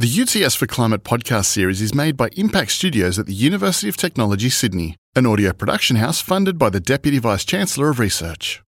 The 0.00 0.22
UTS 0.22 0.54
for 0.54 0.66
Climate 0.66 1.04
podcast 1.04 1.44
series 1.44 1.82
is 1.82 1.94
made 1.94 2.16
by 2.16 2.30
Impact 2.34 2.70
Studios 2.70 3.18
at 3.18 3.26
the 3.26 3.34
University 3.34 3.86
of 3.86 3.98
Technology, 3.98 4.48
Sydney, 4.48 4.96
an 5.14 5.26
audio 5.26 5.52
production 5.52 5.96
house 5.96 6.22
funded 6.22 6.56
by 6.56 6.70
the 6.70 6.80
Deputy 6.80 7.18
Vice 7.18 7.44
Chancellor 7.44 7.90
of 7.90 7.98
Research. 7.98 8.62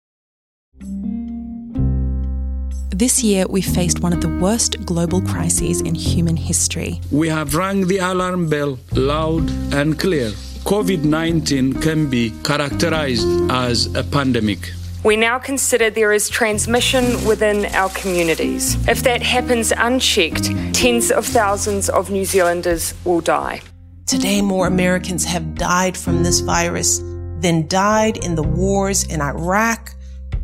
This 2.91 3.23
year, 3.23 3.47
we 3.49 3.63
faced 3.63 4.01
one 4.01 4.13
of 4.13 4.23
the 4.23 4.39
worst 4.41 4.85
global 4.85 5.23
crises 5.23 5.83
in 5.83 5.95
human 5.95 6.37
history. 6.37 7.01
We 7.13 7.29
have 7.29 7.55
rung 7.55 7.87
the 7.87 7.99
alarm 7.99 8.49
bell 8.49 8.81
loud 8.91 9.49
and 9.73 9.97
clear. 9.97 10.31
COVID 10.65 11.05
19 11.05 11.75
can 11.75 12.11
be 12.11 12.33
characterized 12.43 13.29
as 13.53 13.87
a 13.95 14.03
pandemic. 14.03 14.73
We 15.03 15.17
now 15.17 15.39
consider 15.39 15.89
there 15.89 16.13
is 16.13 16.29
transmission 16.29 17.25
within 17.25 17.65
our 17.75 17.89
communities. 17.91 18.77
If 18.87 19.03
that 19.05 19.23
happens 19.23 19.73
unchecked, 19.75 20.51
tens 20.75 21.11
of 21.11 21.25
thousands 21.25 21.89
of 21.89 22.11
New 22.11 22.27
Zealanders 22.27 22.93
will 23.07 23.23
die. 23.23 23.63
Today, 24.07 24.43
more 24.43 24.67
Americans 24.67 25.25
have 25.25 25.55
died 25.55 25.97
from 25.97 26.23
this 26.23 26.41
virus 26.41 26.99
than 27.39 27.67
died 27.67 28.19
in 28.19 28.35
the 28.35 28.43
wars 28.43 29.05
in 29.05 29.23
Iraq, 29.23 29.95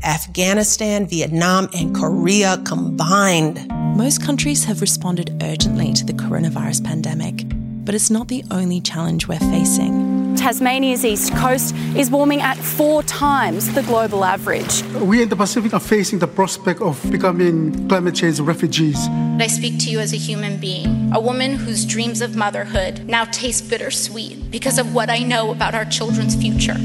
Afghanistan, 0.02 1.06
Vietnam, 1.06 1.68
and 1.76 1.94
Korea 1.94 2.56
combined. 2.64 3.68
Most 3.94 4.22
countries 4.22 4.64
have 4.64 4.80
responded 4.80 5.42
urgently 5.42 5.92
to 5.92 6.04
the 6.06 6.14
coronavirus 6.14 6.82
pandemic, 6.82 7.42
but 7.84 7.94
it's 7.94 8.10
not 8.10 8.28
the 8.28 8.42
only 8.50 8.80
challenge 8.80 9.28
we're 9.28 9.38
facing. 9.38 10.15
Tasmania's 10.36 11.04
east 11.04 11.34
coast 11.34 11.74
is 11.96 12.10
warming 12.10 12.40
at 12.40 12.56
four 12.56 13.02
times 13.02 13.72
the 13.74 13.82
global 13.82 14.24
average. 14.24 14.82
We 14.94 15.22
in 15.22 15.28
the 15.28 15.36
Pacific 15.36 15.74
are 15.74 15.80
facing 15.80 16.18
the 16.18 16.26
prospect 16.26 16.80
of 16.80 17.02
becoming 17.10 17.88
climate 17.88 18.14
change 18.14 18.38
refugees. 18.40 19.08
I 19.40 19.46
speak 19.46 19.78
to 19.80 19.90
you 19.90 19.98
as 19.98 20.12
a 20.12 20.16
human 20.16 20.58
being, 20.58 21.10
a 21.12 21.20
woman 21.20 21.54
whose 21.54 21.84
dreams 21.84 22.20
of 22.20 22.36
motherhood 22.36 23.06
now 23.06 23.24
taste 23.24 23.68
bittersweet 23.70 24.50
because 24.50 24.78
of 24.78 24.94
what 24.94 25.10
I 25.10 25.18
know 25.18 25.50
about 25.50 25.74
our 25.74 25.84
children's 25.84 26.36
future. 26.36 26.76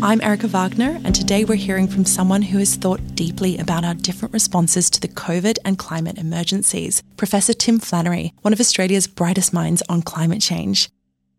I'm 0.00 0.20
Erica 0.20 0.46
Wagner, 0.46 1.00
and 1.02 1.12
today 1.12 1.44
we're 1.44 1.56
hearing 1.56 1.88
from 1.88 2.04
someone 2.04 2.42
who 2.42 2.58
has 2.58 2.76
thought 2.76 3.16
deeply 3.16 3.58
about 3.58 3.84
our 3.84 3.94
different 3.94 4.32
responses 4.32 4.88
to 4.90 5.00
the 5.00 5.08
COVID 5.08 5.58
and 5.64 5.76
climate 5.76 6.18
emergencies, 6.18 7.02
Professor 7.16 7.52
Tim 7.52 7.80
Flannery, 7.80 8.32
one 8.42 8.52
of 8.52 8.60
Australia's 8.60 9.08
brightest 9.08 9.52
minds 9.52 9.82
on 9.88 10.02
climate 10.02 10.40
change. 10.40 10.88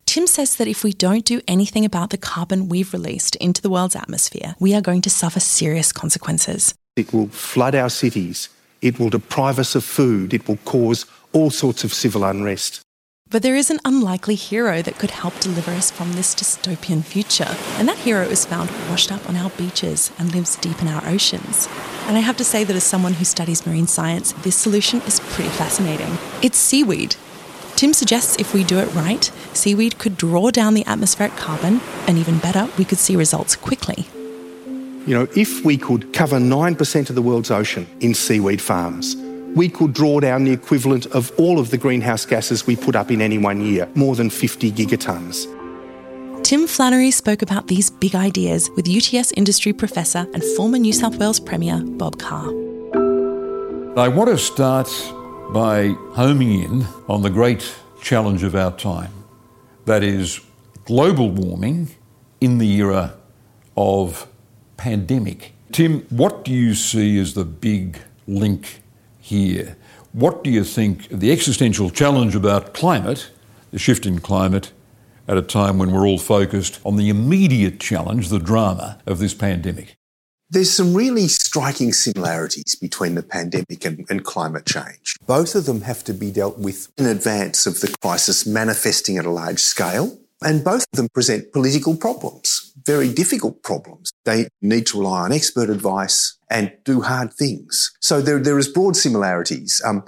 Tim 0.10 0.26
says 0.26 0.56
that 0.56 0.68
if 0.68 0.84
we 0.84 0.92
don't 0.92 1.24
do 1.24 1.40
anything 1.48 1.86
about 1.86 2.10
the 2.10 2.18
carbon 2.18 2.68
we've 2.68 2.94
released 2.94 3.36
into 3.36 3.62
the 3.62 3.70
world's 3.70 3.96
atmosphere, 3.96 4.56
we 4.60 4.74
are 4.74 4.82
going 4.82 5.02
to 5.04 5.10
suffer 5.12 5.40
serious 5.40 5.92
consequences. 5.92 6.74
It 6.96 7.14
will 7.14 7.28
flood 7.28 7.76
our 7.76 7.92
cities, 7.92 8.50
it 8.82 9.00
will 9.00 9.12
deprive 9.12 9.60
us 9.60 9.76
of 9.76 9.84
food, 9.84 10.34
it 10.34 10.48
will 10.48 10.58
cause 10.66 11.06
all 11.32 11.52
sorts 11.52 11.84
of 11.84 11.94
civil 11.94 12.24
unrest. 12.24 12.82
But 13.30 13.44
there 13.44 13.56
is 13.56 13.70
an 13.70 13.80
unlikely 13.86 14.34
hero 14.34 14.82
that 14.82 14.98
could 14.98 15.12
help 15.12 15.40
deliver 15.40 15.70
us 15.70 15.92
from 15.92 16.14
this 16.14 16.34
dystopian 16.34 17.04
future. 17.04 17.56
And 17.78 17.88
that 17.88 18.00
hero 18.00 18.24
is 18.24 18.48
found 18.48 18.72
washed 18.90 19.12
up 19.12 19.30
on 19.30 19.36
our 19.36 19.52
beaches 19.52 20.12
and 20.18 20.34
lives 20.34 20.56
deep 20.56 20.82
in 20.82 20.88
our 20.88 21.06
oceans. 21.08 21.68
And 22.08 22.18
I 22.18 22.22
have 22.22 22.38
to 22.38 22.44
say 22.44 22.64
that 22.64 22.76
as 22.76 22.84
someone 22.84 23.14
who 23.14 23.26
studies 23.26 23.68
marine 23.68 23.86
science, 23.86 24.32
this 24.42 24.56
solution 24.56 25.02
is 25.02 25.20
pretty 25.20 25.52
fascinating. 25.52 26.18
It's 26.42 26.58
seaweed. 26.58 27.16
Tim 27.80 27.94
suggests 27.94 28.36
if 28.38 28.54
we 28.54 28.66
do 28.66 28.78
it 28.80 28.94
right, 28.94 29.24
seaweed 29.54 29.98
could 30.00 30.18
draw 30.18 30.52
down 30.52 30.74
the 30.74 30.86
atmospheric 30.86 31.38
carbon, 31.38 31.80
and 32.10 32.18
even 32.18 32.38
better, 32.40 32.68
we 32.78 32.84
could 32.84 32.98
see 32.98 33.16
results 33.16 33.56
quickly. 33.56 34.06
You 35.08 35.16
know, 35.16 35.28
if 35.34 35.64
we 35.64 35.78
could 35.78 36.12
cover 36.12 36.40
9% 36.40 37.10
of 37.10 37.16
the 37.16 37.22
world's 37.22 37.52
ocean 37.52 37.88
in 38.02 38.14
seaweed 38.14 38.62
farms, 38.62 39.16
we 39.56 39.70
could 39.70 39.94
draw 39.94 40.20
down 40.20 40.44
the 40.44 40.52
equivalent 40.52 41.06
of 41.06 41.32
all 41.40 41.58
of 41.58 41.72
the 41.72 41.78
greenhouse 41.78 42.26
gases 42.26 42.68
we 42.68 42.76
put 42.76 42.98
up 42.98 43.12
in 43.12 43.22
any 43.22 43.38
one 43.38 43.62
year, 43.62 43.88
more 43.96 44.14
than 44.14 44.30
50 44.30 44.74
gigatons. 44.74 45.46
Tim 46.44 46.68
Flannery 46.68 47.12
spoke 47.12 47.42
about 47.42 47.68
these 47.68 47.90
big 47.90 48.14
ideas 48.14 48.70
with 48.76 48.90
UTS 48.90 49.32
industry 49.38 49.72
professor 49.72 50.28
and 50.34 50.44
former 50.58 50.80
New 50.80 50.92
South 50.92 51.16
Wales 51.16 51.40
Premier 51.40 51.82
Bob 51.82 52.20
Carr. 52.20 52.50
I 53.98 54.10
want 54.10 54.30
to 54.32 54.38
start 54.38 54.90
by 55.52 55.96
homing 56.12 56.64
in 56.64 56.86
on 57.08 57.24
the 57.24 57.30
great 57.30 57.76
challenge 58.02 58.44
of 58.44 58.56
our 58.56 58.72
time 58.78 59.12
that 59.86 60.04
is, 60.04 60.40
global 60.86 61.30
warming 61.30 61.90
in 62.40 62.60
the 62.60 62.72
era 62.78 63.16
of 63.76 64.28
pandemic. 64.78 65.54
Tim, 65.72 66.02
what 66.10 66.46
do 66.46 66.52
you 66.52 66.74
see 66.74 67.18
as 67.20 67.34
the 67.34 67.46
big 67.46 68.00
link 68.28 68.82
here? 69.20 69.76
What 70.14 70.44
do 70.44 70.50
you 70.50 70.64
think 70.64 71.10
the 71.10 71.32
existential 71.32 71.90
challenge 71.90 72.36
about 72.36 72.74
climate, 72.74 73.30
the 73.72 73.80
shift 73.80 74.06
in 74.06 74.20
climate, 74.20 74.72
at 75.28 75.38
a 75.38 75.44
time 75.44 75.78
when 75.78 75.92
we're 75.92 76.08
all 76.08 76.18
focused 76.18 76.80
on 76.84 76.96
the 76.96 77.10
immediate 77.10 77.80
challenge, 77.80 78.30
the 78.30 78.40
drama 78.40 79.00
of 79.06 79.20
this 79.20 79.34
pandemic? 79.34 79.99
There's 80.52 80.74
some 80.74 80.96
really 80.96 81.28
striking 81.28 81.94
similarities 81.94 82.74
between 82.74 83.14
the 83.14 83.22
pandemic 83.22 83.86
and, 83.86 84.06
and, 84.10 84.26
climate 84.26 84.66
change. 84.66 85.16
Both 85.28 85.54
of 85.54 85.66
them 85.66 85.82
have 85.82 86.04
to 86.06 86.14
be 86.14 86.32
dealt 86.32 86.58
with 86.58 86.92
in 86.98 87.06
advance 87.06 87.68
of 87.68 87.82
the 87.82 87.96
crisis 88.02 88.48
manifesting 88.48 89.18
at 89.18 89.26
a 89.26 89.30
large 89.30 89.60
scale. 89.60 90.18
And 90.42 90.64
both 90.64 90.86
of 90.92 90.98
them 90.98 91.10
present 91.10 91.52
political 91.54 91.96
problems, 91.96 92.74
very 92.86 93.14
difficult 93.14 93.62
problems. 93.62 94.12
They 94.26 94.48
need 94.62 94.88
to 94.88 95.00
rely 95.00 95.22
on 95.22 95.34
expert 95.34 95.70
advice 95.70 96.38
and 96.50 96.72
do 96.84 97.02
hard 97.02 97.34
things. 97.34 97.92
So 98.00 98.22
there, 98.22 98.40
there 98.40 98.58
is 98.58 98.68
broad 98.68 98.96
similarities. 98.96 99.82
Um, 99.86 100.04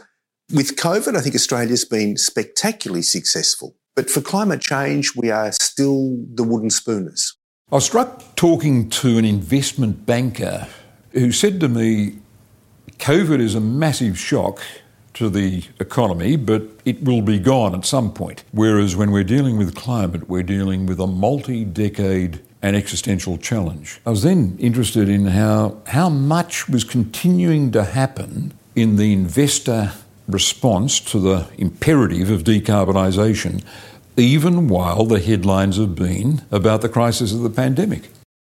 with 0.54 0.76
COVID, 0.76 1.16
I 1.16 1.22
think 1.22 1.36
Australia's 1.36 1.86
been 1.86 2.18
spectacularly 2.18 3.04
successful. 3.04 3.76
But 3.96 4.10
for 4.10 4.22
climate 4.22 4.62
change, 4.62 5.16
we 5.16 5.30
are 5.30 5.52
still 5.52 6.18
the 6.34 6.44
wooden 6.44 6.70
spooners. 6.70 7.36
I 7.72 7.76
was 7.76 7.86
struck 7.86 8.36
talking 8.36 8.90
to 8.90 9.18
an 9.18 9.24
investment 9.24 10.06
banker 10.06 10.68
who 11.14 11.32
said 11.32 11.62
to 11.62 11.70
me, 11.70 12.18
COVID 12.98 13.40
is 13.40 13.56
a 13.56 13.62
massive 13.62 14.20
shock 14.20 14.62
to 15.14 15.30
the 15.30 15.64
economy, 15.80 16.36
but 16.36 16.64
it 16.84 17.02
will 17.02 17.22
be 17.22 17.40
gone 17.40 17.74
at 17.74 17.86
some 17.86 18.12
point. 18.14 18.44
Whereas 18.52 18.98
when 18.98 19.12
we're 19.12 19.24
dealing 19.24 19.58
with 19.58 19.74
climate, 19.74 20.28
we're 20.28 20.44
dealing 20.44 20.86
with 20.86 21.00
a 21.00 21.08
multi 21.08 21.64
decade 21.64 22.42
and 22.62 22.76
existential 22.76 23.38
challenge. 23.38 24.02
I 24.06 24.10
was 24.10 24.24
then 24.24 24.58
interested 24.60 25.08
in 25.08 25.28
how, 25.28 25.78
how 25.88 26.10
much 26.10 26.68
was 26.68 26.84
continuing 26.84 27.72
to 27.72 27.86
happen 27.86 28.54
in 28.76 28.98
the 28.98 29.14
investor 29.14 29.94
response 30.28 31.00
to 31.00 31.20
the 31.20 31.48
imperative 31.58 32.32
of 32.32 32.44
decarbonisation, 32.44 33.64
even 34.22 34.68
while 34.68 35.06
the 35.06 35.20
headlines 35.20 35.78
have 35.78 35.96
been 35.96 36.44
about 36.52 36.82
the 36.82 36.90
crisis 36.90 37.34
of 37.34 37.42
the 37.42 37.50
pandemic. 37.50 38.10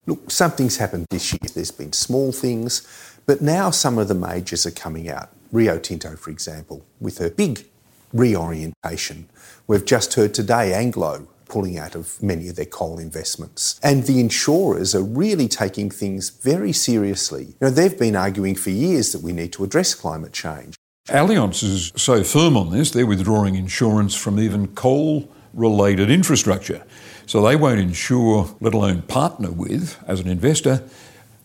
Look, 0.08 0.32
something's 0.32 0.78
happened 0.78 1.06
this 1.10 1.32
year. 1.32 1.40
There's 1.54 1.72
been 1.72 1.94
small 1.94 2.32
things, 2.32 2.88
but 3.26 3.42
now 3.42 3.70
some 3.70 3.98
of 4.00 4.08
the 4.08 4.16
majors 4.16 4.66
are 4.66 4.72
coming 4.72 5.10
out. 5.10 5.30
Rio 5.52 5.78
Tinto, 5.78 6.16
for 6.16 6.32
example, 6.32 6.86
with 7.00 7.22
a 7.22 7.30
big 7.30 7.66
reorientation. 8.12 9.30
We've 9.68 9.86
just 9.86 10.16
heard 10.16 10.34
today 10.34 10.74
Anglo 10.74 11.28
pulling 11.48 11.78
out 11.78 11.96
of 11.96 12.22
many 12.22 12.48
of 12.48 12.56
their 12.56 12.66
coal 12.66 13.00
investments. 13.00 13.80
And 13.84 14.04
the 14.04 14.20
insurers 14.20 14.96
are 14.96 15.04
really 15.04 15.48
taking 15.48 15.90
things 15.90 16.30
very 16.30 16.72
seriously. 16.72 17.46
You 17.46 17.56
know, 17.62 17.70
they've 17.70 17.98
been 17.98 18.16
arguing 18.16 18.56
for 18.56 18.70
years 18.70 19.12
that 19.12 19.22
we 19.22 19.34
need 19.34 19.54
to 19.54 19.64
address 19.64 19.96
climate 19.96 20.34
change. 20.34 20.76
Allianz 21.08 21.64
is 21.64 21.92
so 21.96 22.24
firm 22.24 22.56
on 22.56 22.70
this, 22.70 22.92
they're 22.92 23.08
withdrawing 23.08 23.56
insurance 23.56 24.16
from 24.16 24.40
even 24.40 24.68
coal 24.68 25.28
related 25.54 26.10
infrastructure. 26.10 26.84
So 27.26 27.42
they 27.42 27.56
won't 27.56 27.80
insure, 27.80 28.56
let 28.60 28.74
alone 28.74 29.04
partner 29.04 29.52
with, 29.52 30.02
as 30.08 30.20
an 30.20 30.28
investor, 30.28 30.84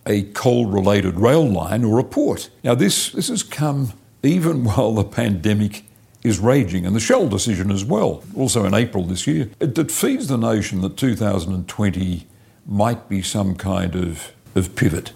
a 0.07 0.23
coal 0.23 0.67
related 0.67 1.19
rail 1.19 1.47
line 1.47 1.85
or 1.85 1.99
a 1.99 2.05
port. 2.05 2.51
Now, 2.63 2.75
this, 2.75 3.11
this 3.11 3.29
has 3.29 3.43
come 3.43 3.93
even 4.23 4.65
while 4.65 4.93
the 4.93 5.05
pandemic 5.05 5.85
is 6.23 6.39
raging, 6.39 6.87
and 6.87 6.97
the 6.97 7.01
Shell 7.01 7.29
decision 7.29 7.71
as 7.71 7.85
well, 7.85 8.25
also 8.35 8.65
in 8.65 8.73
April 8.73 9.05
this 9.05 9.27
year. 9.27 9.51
It, 9.61 9.77
it 9.79 9.91
feeds 9.91 10.29
the 10.29 10.39
notion 10.39 10.81
that 10.81 10.97
2020 10.97 12.27
might 12.67 13.09
be 13.11 13.21
some 13.21 13.55
kind 13.55 13.95
of, 13.95 14.33
of 14.55 14.75
pivot. 14.75 15.13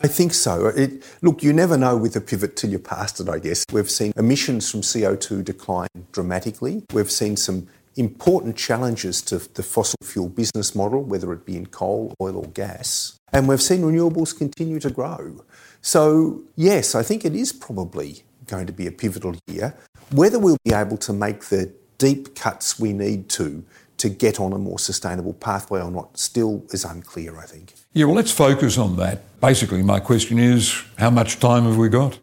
I 0.00 0.06
think 0.08 0.34
so. 0.34 0.66
It, 0.68 1.04
look, 1.22 1.42
you 1.42 1.52
never 1.52 1.76
know 1.76 1.96
with 1.96 2.14
a 2.16 2.20
pivot 2.20 2.56
till 2.56 2.70
you're 2.70 2.78
past 2.78 3.20
it, 3.20 3.28
I 3.28 3.38
guess. 3.38 3.64
We've 3.72 3.90
seen 3.90 4.12
emissions 4.16 4.70
from 4.70 4.82
CO2 4.82 5.44
decline 5.44 5.88
dramatically. 6.12 6.84
We've 6.92 7.10
seen 7.10 7.36
some 7.36 7.68
important 7.98 8.56
challenges 8.56 9.20
to 9.22 9.38
the 9.38 9.62
fossil 9.62 9.98
fuel 10.02 10.28
business 10.28 10.74
model, 10.74 11.02
whether 11.02 11.32
it 11.32 11.44
be 11.44 11.56
in 11.56 11.66
coal, 11.66 12.14
oil, 12.20 12.36
or 12.36 12.46
gas. 12.46 13.18
And 13.32 13.48
we've 13.48 13.60
seen 13.60 13.82
renewables 13.82 14.36
continue 14.36 14.80
to 14.80 14.90
grow. 14.90 15.44
So, 15.82 16.42
yes, 16.56 16.94
I 16.94 17.02
think 17.02 17.24
it 17.24 17.34
is 17.34 17.52
probably 17.52 18.22
going 18.46 18.66
to 18.66 18.72
be 18.72 18.86
a 18.86 18.92
pivotal 18.92 19.36
year. 19.46 19.74
Whether 20.12 20.38
we'll 20.38 20.56
be 20.64 20.72
able 20.72 20.96
to 20.98 21.12
make 21.12 21.44
the 21.46 21.72
deep 21.98 22.34
cuts 22.34 22.78
we 22.78 22.92
need 22.92 23.28
to 23.30 23.64
to 23.98 24.08
get 24.08 24.38
on 24.38 24.52
a 24.52 24.58
more 24.58 24.78
sustainable 24.78 25.32
pathway 25.34 25.82
or 25.82 25.90
not 25.90 26.16
still 26.16 26.64
is 26.70 26.84
unclear, 26.84 27.36
I 27.38 27.46
think. 27.46 27.74
Yeah, 27.92 28.04
well, 28.06 28.14
let's 28.14 28.30
focus 28.30 28.78
on 28.78 28.96
that. 28.96 29.40
Basically, 29.40 29.82
my 29.82 29.98
question 29.98 30.38
is 30.38 30.82
how 30.98 31.10
much 31.10 31.40
time 31.40 31.64
have 31.64 31.76
we 31.76 31.88
got? 31.88 32.18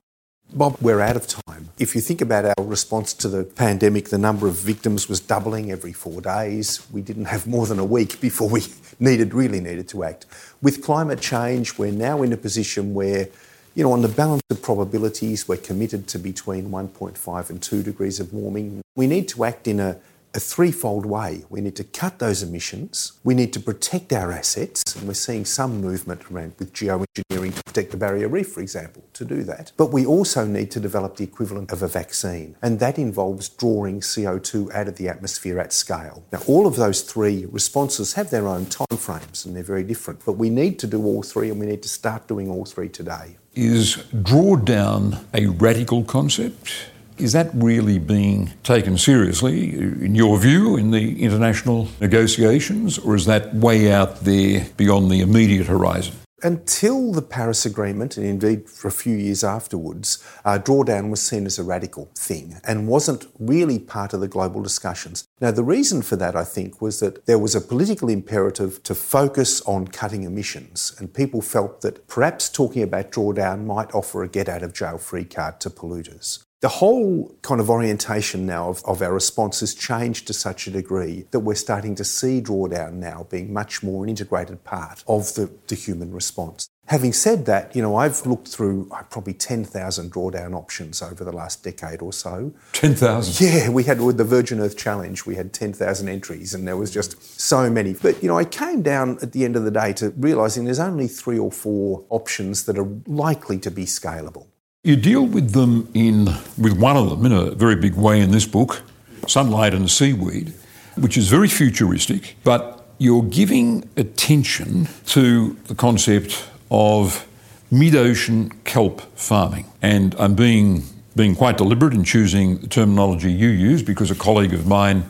Bob, 0.54 0.78
we're 0.80 1.02
out 1.02 1.16
of 1.16 1.28
time. 1.28 1.70
If 1.80 1.96
you 1.96 2.02
think 2.02 2.22
about 2.22 2.46
our 2.46 2.64
response 2.64 3.14
to 3.16 3.28
the 3.28 3.44
pandemic, 3.44 4.10
the 4.10 4.18
number 4.18 4.48
of 4.48 4.56
victims 4.56 5.10
was 5.10 5.20
doubling 5.20 5.72
every 5.72 5.92
four 5.92 6.22
days. 6.22 6.86
We 6.92 7.02
didn't 7.02 7.26
have 7.26 7.48
more 7.48 7.66
than 7.66 7.80
a 7.80 7.84
week 7.84 8.22
before 8.22 8.48
we 8.48 8.64
needed, 9.00 9.34
really 9.34 9.60
needed 9.60 9.90
to 9.90 10.04
act. 10.04 10.26
With 10.62 10.84
climate 10.84 11.20
change, 11.20 11.78
we're 11.78 11.92
now 11.92 12.22
in 12.22 12.32
a 12.32 12.38
position 12.38 12.94
where, 12.94 13.28
you 13.74 13.84
know, 13.84 13.92
on 13.92 14.02
the 14.02 14.08
balance 14.08 14.44
of 14.50 14.62
probabilities, 14.62 15.48
we're 15.48 15.58
committed 15.58 16.08
to 16.10 16.20
between 16.20 16.70
1.5 16.70 17.50
and 17.50 17.62
2 17.62 17.84
degrees 17.84 18.20
of 18.20 18.32
warming. 18.32 18.82
We 18.96 19.08
need 19.08 19.28
to 19.30 19.44
act 19.44 19.68
in 19.68 19.80
a 19.80 19.98
a 20.36 20.40
threefold 20.40 21.06
way. 21.06 21.46
We 21.50 21.62
need 21.62 21.78
to 21.78 21.84
cut 21.84 22.20
those 22.20 22.44
emissions, 22.44 23.14
we 23.24 23.34
need 23.34 23.54
to 23.54 23.60
protect 23.60 24.12
our 24.12 24.32
assets, 24.32 24.96
and 24.96 25.08
we're 25.08 25.14
seeing 25.14 25.46
some 25.46 25.80
movement 25.80 26.30
around 26.30 26.56
with 26.60 26.74
geoengineering 26.74 27.56
to 27.56 27.64
protect 27.64 27.92
the 27.92 27.98
barrier 27.98 28.28
reef, 28.28 28.52
for 28.52 28.60
example, 28.60 29.06
to 29.14 29.24
do 29.24 29.44
that. 29.44 29.72
But 29.78 29.92
we 29.92 30.06
also 30.06 30.46
need 30.46 30.72
to 30.72 30.80
develop 30.80 31.16
the 31.16 31.24
equivalent 31.24 31.72
of 31.72 31.82
a 31.82 31.88
vaccine, 31.88 32.58
and 32.62 32.80
that 32.80 33.00
involves 33.00 33.48
drawing 33.48 34.02
CO2 34.02 34.74
out 34.74 34.90
of 34.90 34.98
the 34.98 35.08
atmosphere 35.08 35.60
at 35.60 35.72
scale. 35.72 36.26
Now, 36.34 36.42
all 36.48 36.68
of 36.68 36.76
those 36.76 37.02
three 37.02 37.46
responses 37.46 38.14
have 38.14 38.30
their 38.30 38.48
own 38.48 38.66
timeframes 38.66 39.46
and 39.46 39.56
they're 39.56 39.64
very 39.64 39.84
different, 39.84 40.26
but 40.26 40.34
we 40.34 40.50
need 40.50 40.80
to 40.80 40.88
do 40.88 41.04
all 41.06 41.24
three 41.24 41.50
and 41.50 41.60
we 41.60 41.66
need 41.66 41.84
to 41.84 41.90
start 41.90 42.28
doing 42.28 42.50
all 42.50 42.66
three 42.66 42.90
today. 42.90 43.38
Is 43.54 43.96
drawdown 44.14 45.24
a 45.34 45.48
radical 45.48 46.04
concept? 46.04 46.90
Is 47.18 47.32
that 47.32 47.50
really 47.54 47.98
being 47.98 48.52
taken 48.64 48.98
seriously, 48.98 49.74
in 49.74 50.16
your 50.16 50.38
view, 50.38 50.76
in 50.76 50.92
the 50.92 51.24
international 51.24 51.88
negotiations, 52.02 53.00
or 53.00 53.16
is 53.16 53.26
that 53.26 53.54
way 53.56 53.90
out 53.92 54.22
there 54.22 54.68
beyond 54.76 55.10
the 55.10 55.22
immediate 55.22 55.68
horizon? 55.68 56.16
Until 56.44 57.14
the 57.14 57.22
Paris 57.22 57.66
Agreement, 57.66 58.18
and 58.18 58.26
indeed 58.26 58.70
for 58.70 58.90
a 58.90 58.92
few 58.92 59.16
years 59.16 59.46
afterwards, 59.46 60.22
uh, 60.44 60.60
drawdown 60.60 61.10
was 61.10 61.22
seen 61.22 61.46
as 61.46 61.58
a 61.58 61.64
radical 61.64 62.12
thing 62.18 62.58
and 62.66 62.90
wasn't 62.90 63.28
really 63.40 63.80
part 63.80 64.14
of 64.14 64.20
the 64.20 64.28
global 64.28 64.62
discussions. 64.62 65.26
Now, 65.40 65.52
the 65.52 65.64
reason 65.64 66.02
for 66.02 66.18
that, 66.18 66.36
I 66.36 66.44
think, 66.44 66.82
was 66.82 67.00
that 67.00 67.26
there 67.26 67.40
was 67.40 67.56
a 67.56 67.62
political 67.62 68.10
imperative 68.10 68.84
to 68.84 68.94
focus 68.94 69.62
on 69.62 69.88
cutting 69.88 70.24
emissions, 70.24 70.94
and 71.00 71.14
people 71.14 71.42
felt 71.42 71.80
that 71.80 72.08
perhaps 72.10 72.50
talking 72.50 72.84
about 72.84 73.12
drawdown 73.12 73.66
might 73.66 73.96
offer 73.96 74.22
a 74.22 74.28
get 74.28 74.50
out 74.50 74.62
of 74.62 74.74
jail 74.74 74.98
free 74.98 75.26
card 75.26 75.62
to 75.62 75.70
polluters. 75.70 76.45
The 76.62 76.70
whole 76.70 77.36
kind 77.42 77.60
of 77.60 77.70
orientation 77.70 78.46
now 78.46 78.70
of, 78.70 78.84
of, 78.86 79.02
our 79.02 79.14
response 79.14 79.60
has 79.60 79.76
changed 79.76 80.26
to 80.28 80.34
such 80.34 80.68
a 80.68 80.72
degree 80.72 81.26
that 81.32 81.42
we're 81.42 81.54
starting 81.54 81.96
to 81.96 82.06
see 82.06 82.42
drawdown 82.42 82.94
now 82.94 83.28
being 83.30 83.54
much 83.54 83.84
more 83.84 84.04
an 84.04 84.10
integrated 84.10 84.64
part 84.64 85.04
of 85.06 85.34
the, 85.36 85.52
the 85.68 85.76
human 85.76 86.12
response. 86.14 86.70
Having 86.88 87.14
said 87.14 87.46
that, 87.46 87.76
you 87.76 87.82
know, 87.82 87.96
I've 87.96 88.26
looked 88.26 88.48
through 88.48 88.88
uh, 88.92 89.04
probably 89.04 89.34
10,000 89.34 90.12
drawdown 90.12 90.56
options 90.56 91.02
over 91.02 91.24
the 91.24 91.32
last 91.32 91.64
decade 91.64 92.02
or 92.02 92.14
so. 92.14 92.54
10,000? 92.74 93.46
Yeah, 93.46 93.70
we 93.70 93.84
had 93.84 94.00
with 94.00 94.18
the 94.18 94.24
Virgin 94.24 94.60
Earth 94.60 94.78
Challenge, 94.78 95.26
we 95.26 95.36
had 95.36 95.52
10,000 95.52 96.08
entries 96.08 96.54
and 96.54 96.68
there 96.68 96.78
was 96.78 96.92
just 96.92 97.22
so 97.40 97.70
many. 97.70 97.94
But, 97.94 98.24
you 98.24 98.30
know, 98.30 98.38
I 98.38 98.46
came 98.46 98.82
down 98.82 99.18
at 99.22 99.34
the 99.34 99.44
end 99.46 99.56
of 99.56 99.66
the 99.66 99.72
day 99.72 99.94
to 99.94 100.12
realising 100.18 100.66
there's 100.66 100.80
only 100.80 101.08
three 101.08 101.38
or 101.38 101.52
four 101.52 102.06
options 102.10 102.66
that 102.66 102.78
are 102.78 102.90
likely 103.08 103.60
to 103.60 103.72
be 103.72 103.86
scalable. 103.86 104.48
You 104.86 104.96
deal 104.96 105.26
with 105.26 105.54
them 105.54 105.90
in 105.96 106.26
with 106.60 106.78
one 106.78 106.96
of 106.96 107.10
them 107.10 107.26
in 107.26 107.32
a 107.32 107.50
very 107.56 107.76
big 107.76 107.96
way 107.96 108.22
in 108.22 108.30
this 108.30 108.46
book, 108.46 108.84
Sunlight 109.26 109.74
and 109.74 109.90
Seaweed, 109.90 110.54
which 110.96 111.18
is 111.18 111.28
very 111.28 111.48
futuristic, 111.48 112.36
but 112.44 112.86
you're 113.00 113.24
giving 113.24 113.90
attention 113.98 114.88
to 115.08 115.58
the 115.66 115.74
concept 115.74 116.48
of 116.70 117.28
mid-ocean 117.72 118.52
kelp 118.64 119.02
farming. 119.18 119.66
And 119.82 120.14
I'm 120.20 120.36
being 120.36 120.84
being 121.16 121.36
quite 121.36 121.58
deliberate 121.58 121.96
in 121.96 122.04
choosing 122.04 122.60
the 122.60 122.68
terminology 122.68 123.32
you 123.32 123.48
use 123.48 123.82
because 123.82 124.12
a 124.12 124.16
colleague 124.16 124.54
of 124.54 124.68
mine 124.68 125.10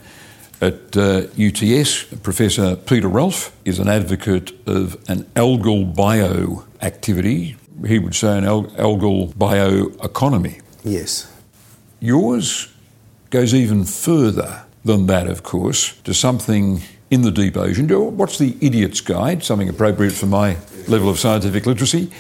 at 0.62 0.96
uh, 0.96 1.24
UTS, 1.38 2.06
Professor 2.24 2.78
Peter 2.78 3.10
Ralph, 3.10 3.54
is 3.66 3.80
an 3.80 3.90
advocate 3.90 4.54
of 4.70 4.96
an 5.10 5.24
algal 5.36 5.94
bioactivity 5.94 7.58
he 7.86 8.00
would 8.00 8.16
say, 8.16 8.38
an 8.38 8.46
algal 8.46 9.34
bioeconomy. 9.34 10.62
Yes. 10.84 11.32
Yours 12.00 12.74
goes 13.30 13.54
even 13.54 13.84
further 13.84 14.64
than 14.84 15.08
that, 15.08 15.28
of 15.28 15.44
course, 15.44 15.94
to 16.04 16.14
something 16.14 16.82
in 17.10 17.22
the 17.22 17.32
deep 17.32 17.58
ocean. 17.58 17.88
What's 18.18 18.38
the 18.38 18.56
idiot's 18.62 19.02
guide, 19.02 19.44
something 19.44 19.70
appropriate 19.70 20.14
for 20.14 20.28
my 20.28 20.58
level 20.88 21.10
of 21.10 21.20
scientific 21.20 21.66
literacy, 21.66 22.12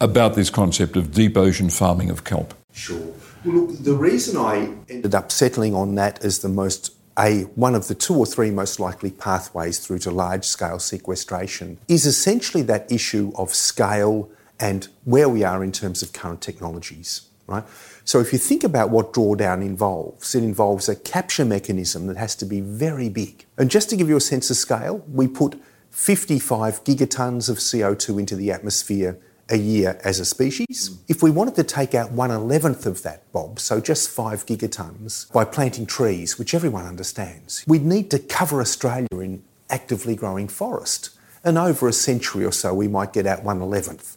about 0.00 0.34
this 0.34 0.50
concept 0.50 0.96
of 0.96 1.12
deep 1.12 1.36
ocean 1.36 1.70
farming 1.70 2.10
of 2.10 2.24
kelp? 2.24 2.54
Sure. 2.72 3.12
Well, 3.44 3.56
look, 3.56 3.78
the 3.78 3.94
reason 3.94 4.36
I 4.38 4.74
ended 4.88 5.14
up 5.14 5.30
settling 5.30 5.74
on 5.74 5.94
that 5.96 6.24
as 6.24 6.40
the 6.40 6.48
most 6.48 6.92
a 7.18 7.42
one 7.54 7.74
of 7.74 7.86
the 7.88 7.94
two 7.94 8.14
or 8.14 8.26
three 8.26 8.50
most 8.50 8.80
likely 8.80 9.10
pathways 9.10 9.78
through 9.78 10.00
to 10.00 10.10
large 10.10 10.44
scale 10.44 10.78
sequestration 10.80 11.78
is 11.86 12.06
essentially 12.06 12.62
that 12.62 12.90
issue 12.90 13.32
of 13.36 13.54
scale 13.54 14.28
and 14.60 14.88
where 15.04 15.28
we 15.28 15.44
are 15.44 15.62
in 15.64 15.72
terms 15.72 16.02
of 16.02 16.12
current 16.12 16.40
technologies. 16.40 17.28
Right? 17.46 17.64
So 18.04 18.20
if 18.20 18.32
you 18.32 18.38
think 18.38 18.64
about 18.64 18.88
what 18.90 19.12
drawdown 19.12 19.60
involves, 19.60 20.34
it 20.34 20.42
involves 20.42 20.88
a 20.88 20.96
capture 20.96 21.44
mechanism 21.44 22.06
that 22.06 22.16
has 22.16 22.34
to 22.36 22.46
be 22.46 22.60
very 22.60 23.10
big. 23.10 23.44
And 23.58 23.70
just 23.70 23.90
to 23.90 23.96
give 23.96 24.08
you 24.08 24.16
a 24.16 24.20
sense 24.20 24.50
of 24.50 24.56
scale, 24.56 25.04
we 25.12 25.28
put 25.28 25.60
55 25.90 26.84
gigatons 26.84 27.50
of 27.50 27.58
CO2 27.58 28.18
into 28.18 28.34
the 28.34 28.50
atmosphere 28.50 29.18
a 29.50 29.56
year 29.56 30.00
as 30.02 30.20
a 30.20 30.24
species. 30.24 30.98
If 31.06 31.22
we 31.22 31.30
wanted 31.30 31.54
to 31.56 31.64
take 31.64 31.94
out 31.94 32.12
one 32.12 32.30
eleventh 32.30 32.86
of 32.86 33.02
that, 33.02 33.30
Bob, 33.32 33.60
so 33.60 33.80
just 33.80 34.08
five 34.08 34.46
gigatons, 34.46 35.30
by 35.32 35.44
planting 35.44 35.86
trees, 35.86 36.38
which 36.38 36.54
everyone 36.54 36.86
understands, 36.86 37.62
we'd 37.66 37.84
need 37.84 38.10
to 38.10 38.18
cover 38.18 38.60
Australia 38.60 39.06
in 39.12 39.44
actively 39.68 40.16
growing 40.16 40.48
forest. 40.48 41.10
And 41.44 41.58
over 41.58 41.88
a 41.88 41.92
century 41.92 42.44
or 42.44 42.52
so, 42.52 42.72
we 42.72 42.88
might 42.88 43.12
get 43.12 43.26
out 43.26 43.44
one 43.44 43.60
eleventh. 43.60 44.16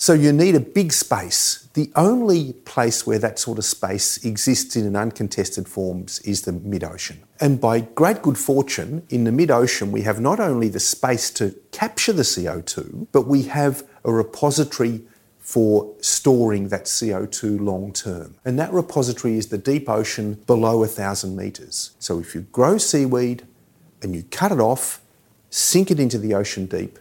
So 0.00 0.14
you 0.14 0.32
need 0.32 0.54
a 0.54 0.60
big 0.60 0.94
space. 0.94 1.68
The 1.74 1.92
only 1.94 2.54
place 2.54 3.06
where 3.06 3.18
that 3.18 3.38
sort 3.38 3.58
of 3.58 3.66
space 3.66 4.16
exists 4.24 4.74
in 4.74 4.86
an 4.86 4.96
uncontested 4.96 5.68
forms 5.68 6.20
is 6.20 6.40
the 6.40 6.52
mid-ocean. 6.52 7.22
And 7.38 7.60
by 7.60 7.80
great 7.80 8.22
good 8.22 8.38
fortune, 8.38 9.06
in 9.10 9.24
the 9.24 9.30
mid-ocean 9.30 9.92
we 9.92 10.00
have 10.00 10.18
not 10.18 10.40
only 10.40 10.70
the 10.70 10.80
space 10.80 11.28
to 11.32 11.54
capture 11.70 12.14
the 12.14 12.22
CO2, 12.22 13.08
but 13.12 13.26
we 13.26 13.42
have 13.42 13.86
a 14.02 14.10
repository 14.10 15.02
for 15.38 15.94
storing 16.00 16.68
that 16.68 16.84
CO2 16.84 17.60
long 17.60 17.92
term. 17.92 18.36
And 18.42 18.58
that 18.58 18.72
repository 18.72 19.36
is 19.36 19.48
the 19.48 19.58
deep 19.58 19.86
ocean 19.86 20.42
below 20.46 20.82
a 20.82 20.86
thousand 20.86 21.36
metres. 21.36 21.90
So 21.98 22.18
if 22.20 22.34
you 22.34 22.40
grow 22.52 22.78
seaweed 22.78 23.46
and 24.00 24.16
you 24.16 24.22
cut 24.30 24.50
it 24.50 24.60
off, 24.60 25.02
sink 25.50 25.90
it 25.90 26.00
into 26.00 26.16
the 26.16 26.32
ocean 26.32 26.64
deep, 26.64 26.98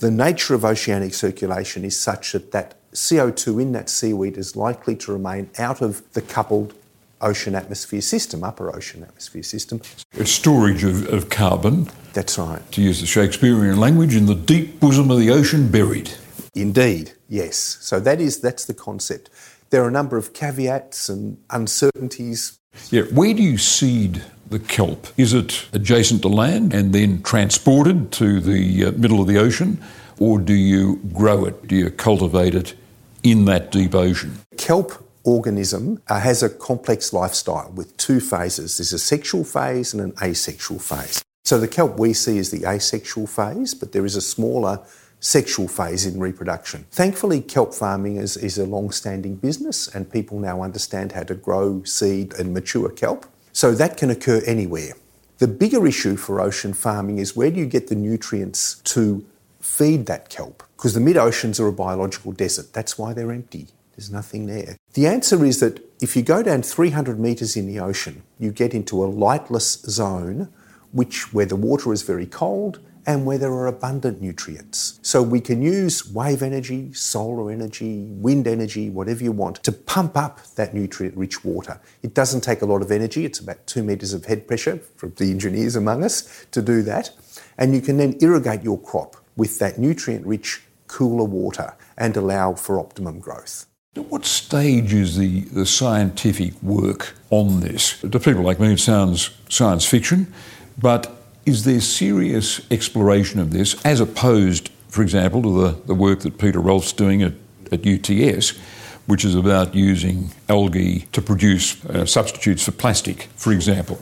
the 0.00 0.10
nature 0.10 0.54
of 0.54 0.64
oceanic 0.64 1.14
circulation 1.14 1.84
is 1.84 1.98
such 1.98 2.32
that 2.32 2.52
that 2.52 2.74
CO2 2.92 3.62
in 3.62 3.72
that 3.72 3.88
seaweed 3.88 4.36
is 4.36 4.56
likely 4.56 4.96
to 4.96 5.12
remain 5.12 5.50
out 5.58 5.80
of 5.80 6.10
the 6.14 6.22
coupled 6.22 6.74
ocean 7.20 7.54
atmosphere 7.54 8.00
system, 8.00 8.42
upper 8.42 8.74
ocean 8.74 9.02
atmosphere 9.02 9.42
system. 9.42 9.80
A 10.18 10.24
storage 10.24 10.84
of, 10.84 11.06
of 11.12 11.28
carbon. 11.28 11.88
That's 12.14 12.38
right. 12.38 12.62
To 12.72 12.82
use 12.82 13.00
the 13.00 13.06
Shakespearean 13.06 13.78
language, 13.78 14.16
in 14.16 14.24
the 14.24 14.34
deep 14.34 14.80
bosom 14.80 15.10
of 15.10 15.18
the 15.18 15.30
ocean 15.30 15.70
buried. 15.70 16.10
Indeed, 16.54 17.12
yes. 17.28 17.56
So 17.80 18.00
that 18.00 18.20
is 18.20 18.40
that's 18.40 18.64
the 18.64 18.74
concept. 18.74 19.28
There 19.68 19.84
are 19.84 19.88
a 19.88 19.92
number 19.92 20.16
of 20.16 20.32
caveats 20.32 21.08
and 21.10 21.36
uncertainties. 21.50 22.58
Yeah, 22.90 23.02
where 23.02 23.34
do 23.34 23.42
you 23.42 23.58
seed 23.58 24.24
the 24.50 24.58
kelp? 24.58 25.06
Is 25.16 25.32
it 25.32 25.66
adjacent 25.72 26.22
to 26.22 26.28
land 26.28 26.74
and 26.74 26.92
then 26.92 27.22
transported 27.22 28.12
to 28.12 28.40
the 28.40 28.86
uh, 28.86 28.92
middle 28.92 29.20
of 29.20 29.26
the 29.26 29.38
ocean, 29.38 29.80
or 30.18 30.38
do 30.38 30.52
you 30.52 31.00
grow 31.12 31.44
it? 31.46 31.66
Do 31.66 31.76
you 31.76 31.90
cultivate 31.90 32.54
it 32.54 32.74
in 33.22 33.46
that 33.46 33.70
deep 33.70 33.94
ocean? 33.94 34.38
Kelp 34.58 34.92
organism 35.24 36.02
uh, 36.08 36.20
has 36.20 36.42
a 36.42 36.50
complex 36.50 37.12
lifestyle 37.12 37.70
with 37.74 37.96
two 37.96 38.20
phases. 38.20 38.76
There's 38.78 38.92
a 38.92 38.98
sexual 38.98 39.44
phase 39.44 39.94
and 39.94 40.02
an 40.02 40.14
asexual 40.22 40.80
phase. 40.80 41.22
So 41.44 41.58
the 41.58 41.68
kelp 41.68 41.98
we 41.98 42.12
see 42.12 42.38
is 42.38 42.50
the 42.50 42.68
asexual 42.68 43.26
phase, 43.26 43.74
but 43.74 43.92
there 43.92 44.04
is 44.04 44.16
a 44.16 44.20
smaller 44.20 44.80
sexual 45.20 45.68
phase 45.68 46.06
in 46.06 46.18
reproduction. 46.18 46.86
Thankfully, 46.90 47.40
kelp 47.40 47.74
farming 47.74 48.16
is, 48.16 48.36
is 48.36 48.58
a 48.58 48.64
long 48.64 48.90
standing 48.90 49.36
business, 49.36 49.86
and 49.86 50.10
people 50.10 50.38
now 50.38 50.62
understand 50.62 51.12
how 51.12 51.22
to 51.24 51.34
grow, 51.34 51.82
seed, 51.84 52.32
and 52.34 52.54
mature 52.54 52.88
kelp. 52.90 53.26
So 53.52 53.72
that 53.74 53.96
can 53.96 54.10
occur 54.10 54.42
anywhere. 54.46 54.92
The 55.38 55.48
bigger 55.48 55.86
issue 55.86 56.16
for 56.16 56.40
ocean 56.40 56.74
farming 56.74 57.18
is 57.18 57.34
where 57.34 57.50
do 57.50 57.58
you 57.58 57.66
get 57.66 57.88
the 57.88 57.94
nutrients 57.94 58.76
to 58.84 59.24
feed 59.60 60.06
that 60.06 60.28
kelp? 60.28 60.62
Because 60.76 60.94
the 60.94 61.00
mid 61.00 61.16
oceans 61.16 61.58
are 61.58 61.66
a 61.66 61.72
biological 61.72 62.32
desert. 62.32 62.72
That's 62.72 62.98
why 62.98 63.12
they're 63.12 63.32
empty. 63.32 63.68
There's 63.96 64.10
nothing 64.10 64.46
there. 64.46 64.76
The 64.94 65.06
answer 65.06 65.44
is 65.44 65.60
that 65.60 65.80
if 66.00 66.16
you 66.16 66.22
go 66.22 66.42
down 66.42 66.62
300 66.62 67.18
metres 67.18 67.56
in 67.56 67.66
the 67.66 67.80
ocean, 67.80 68.22
you 68.38 68.50
get 68.50 68.72
into 68.72 69.04
a 69.04 69.06
lightless 69.06 69.82
zone, 69.82 70.48
which 70.92 71.32
where 71.32 71.46
the 71.46 71.56
water 71.56 71.92
is 71.92 72.02
very 72.02 72.26
cold 72.26 72.80
and 73.06 73.24
where 73.24 73.38
there 73.38 73.52
are 73.52 73.66
abundant 73.66 74.20
nutrients. 74.20 74.98
So 75.02 75.22
we 75.22 75.40
can 75.40 75.62
use 75.62 76.10
wave 76.12 76.42
energy, 76.42 76.92
solar 76.92 77.50
energy, 77.50 78.06
wind 78.10 78.46
energy, 78.46 78.90
whatever 78.90 79.24
you 79.24 79.32
want, 79.32 79.62
to 79.64 79.72
pump 79.72 80.16
up 80.16 80.40
that 80.56 80.74
nutrient 80.74 81.16
rich 81.16 81.44
water. 81.44 81.80
It 82.02 82.14
doesn't 82.14 82.42
take 82.42 82.62
a 82.62 82.66
lot 82.66 82.82
of 82.82 82.90
energy, 82.90 83.24
it's 83.24 83.38
about 83.38 83.66
two 83.66 83.82
metres 83.82 84.12
of 84.12 84.24
head 84.26 84.46
pressure 84.46 84.78
for 84.96 85.08
the 85.08 85.30
engineers 85.30 85.76
among 85.76 86.04
us 86.04 86.46
to 86.52 86.62
do 86.62 86.82
that. 86.82 87.10
And 87.58 87.74
you 87.74 87.80
can 87.80 87.96
then 87.96 88.16
irrigate 88.20 88.62
your 88.62 88.78
crop 88.78 89.16
with 89.36 89.58
that 89.58 89.78
nutrient 89.78 90.26
rich, 90.26 90.62
cooler 90.86 91.24
water 91.24 91.74
and 91.96 92.16
allow 92.16 92.54
for 92.54 92.78
optimum 92.78 93.20
growth. 93.20 93.66
At 93.96 94.06
what 94.06 94.24
stage 94.24 94.92
is 94.94 95.16
the, 95.16 95.40
the 95.40 95.66
scientific 95.66 96.60
work 96.62 97.14
on 97.30 97.60
this? 97.60 98.00
To 98.02 98.20
people 98.20 98.42
like 98.42 98.60
me, 98.60 98.72
it 98.72 98.80
sounds 98.80 99.30
science 99.48 99.84
fiction, 99.84 100.32
but 100.78 101.19
is 101.46 101.64
there 101.64 101.80
serious 101.80 102.60
exploration 102.70 103.40
of 103.40 103.52
this 103.52 103.74
as 103.84 104.00
opposed, 104.00 104.70
for 104.88 105.02
example, 105.02 105.42
to 105.42 105.60
the, 105.60 105.82
the 105.86 105.94
work 105.94 106.20
that 106.20 106.38
Peter 106.38 106.60
Ralph's 106.60 106.92
doing 106.92 107.22
at, 107.22 107.32
at 107.72 107.86
UTS, 107.86 108.58
which 109.06 109.24
is 109.24 109.34
about 109.34 109.74
using 109.74 110.30
algae 110.48 111.00
to 111.12 111.22
produce 111.22 111.84
uh, 111.86 112.04
substitutes 112.04 112.64
for 112.64 112.72
plastic, 112.72 113.28
for 113.36 113.52
example? 113.52 114.00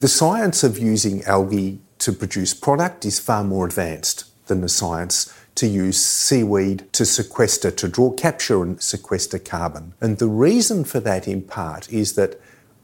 The 0.00 0.08
science 0.08 0.64
of 0.64 0.78
using 0.78 1.22
algae 1.24 1.80
to 1.98 2.12
produce 2.12 2.54
product 2.54 3.04
is 3.04 3.20
far 3.20 3.44
more 3.44 3.64
advanced 3.64 4.24
than 4.48 4.60
the 4.60 4.68
science 4.68 5.32
to 5.54 5.66
use 5.66 5.96
seaweed 5.96 6.92
to 6.92 7.04
sequester, 7.04 7.70
to 7.70 7.88
draw, 7.88 8.10
capture 8.10 8.62
and 8.62 8.82
sequester 8.82 9.38
carbon. 9.38 9.94
And 10.00 10.18
the 10.18 10.26
reason 10.26 10.84
for 10.84 10.98
that, 11.00 11.28
in 11.28 11.42
part, 11.42 11.90
is 11.92 12.14
that 12.14 12.40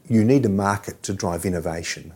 you 0.07 0.23
need 0.23 0.45
a 0.45 0.49
market 0.49 1.03
to 1.03 1.13
drive 1.13 1.45
innovation. 1.45 2.13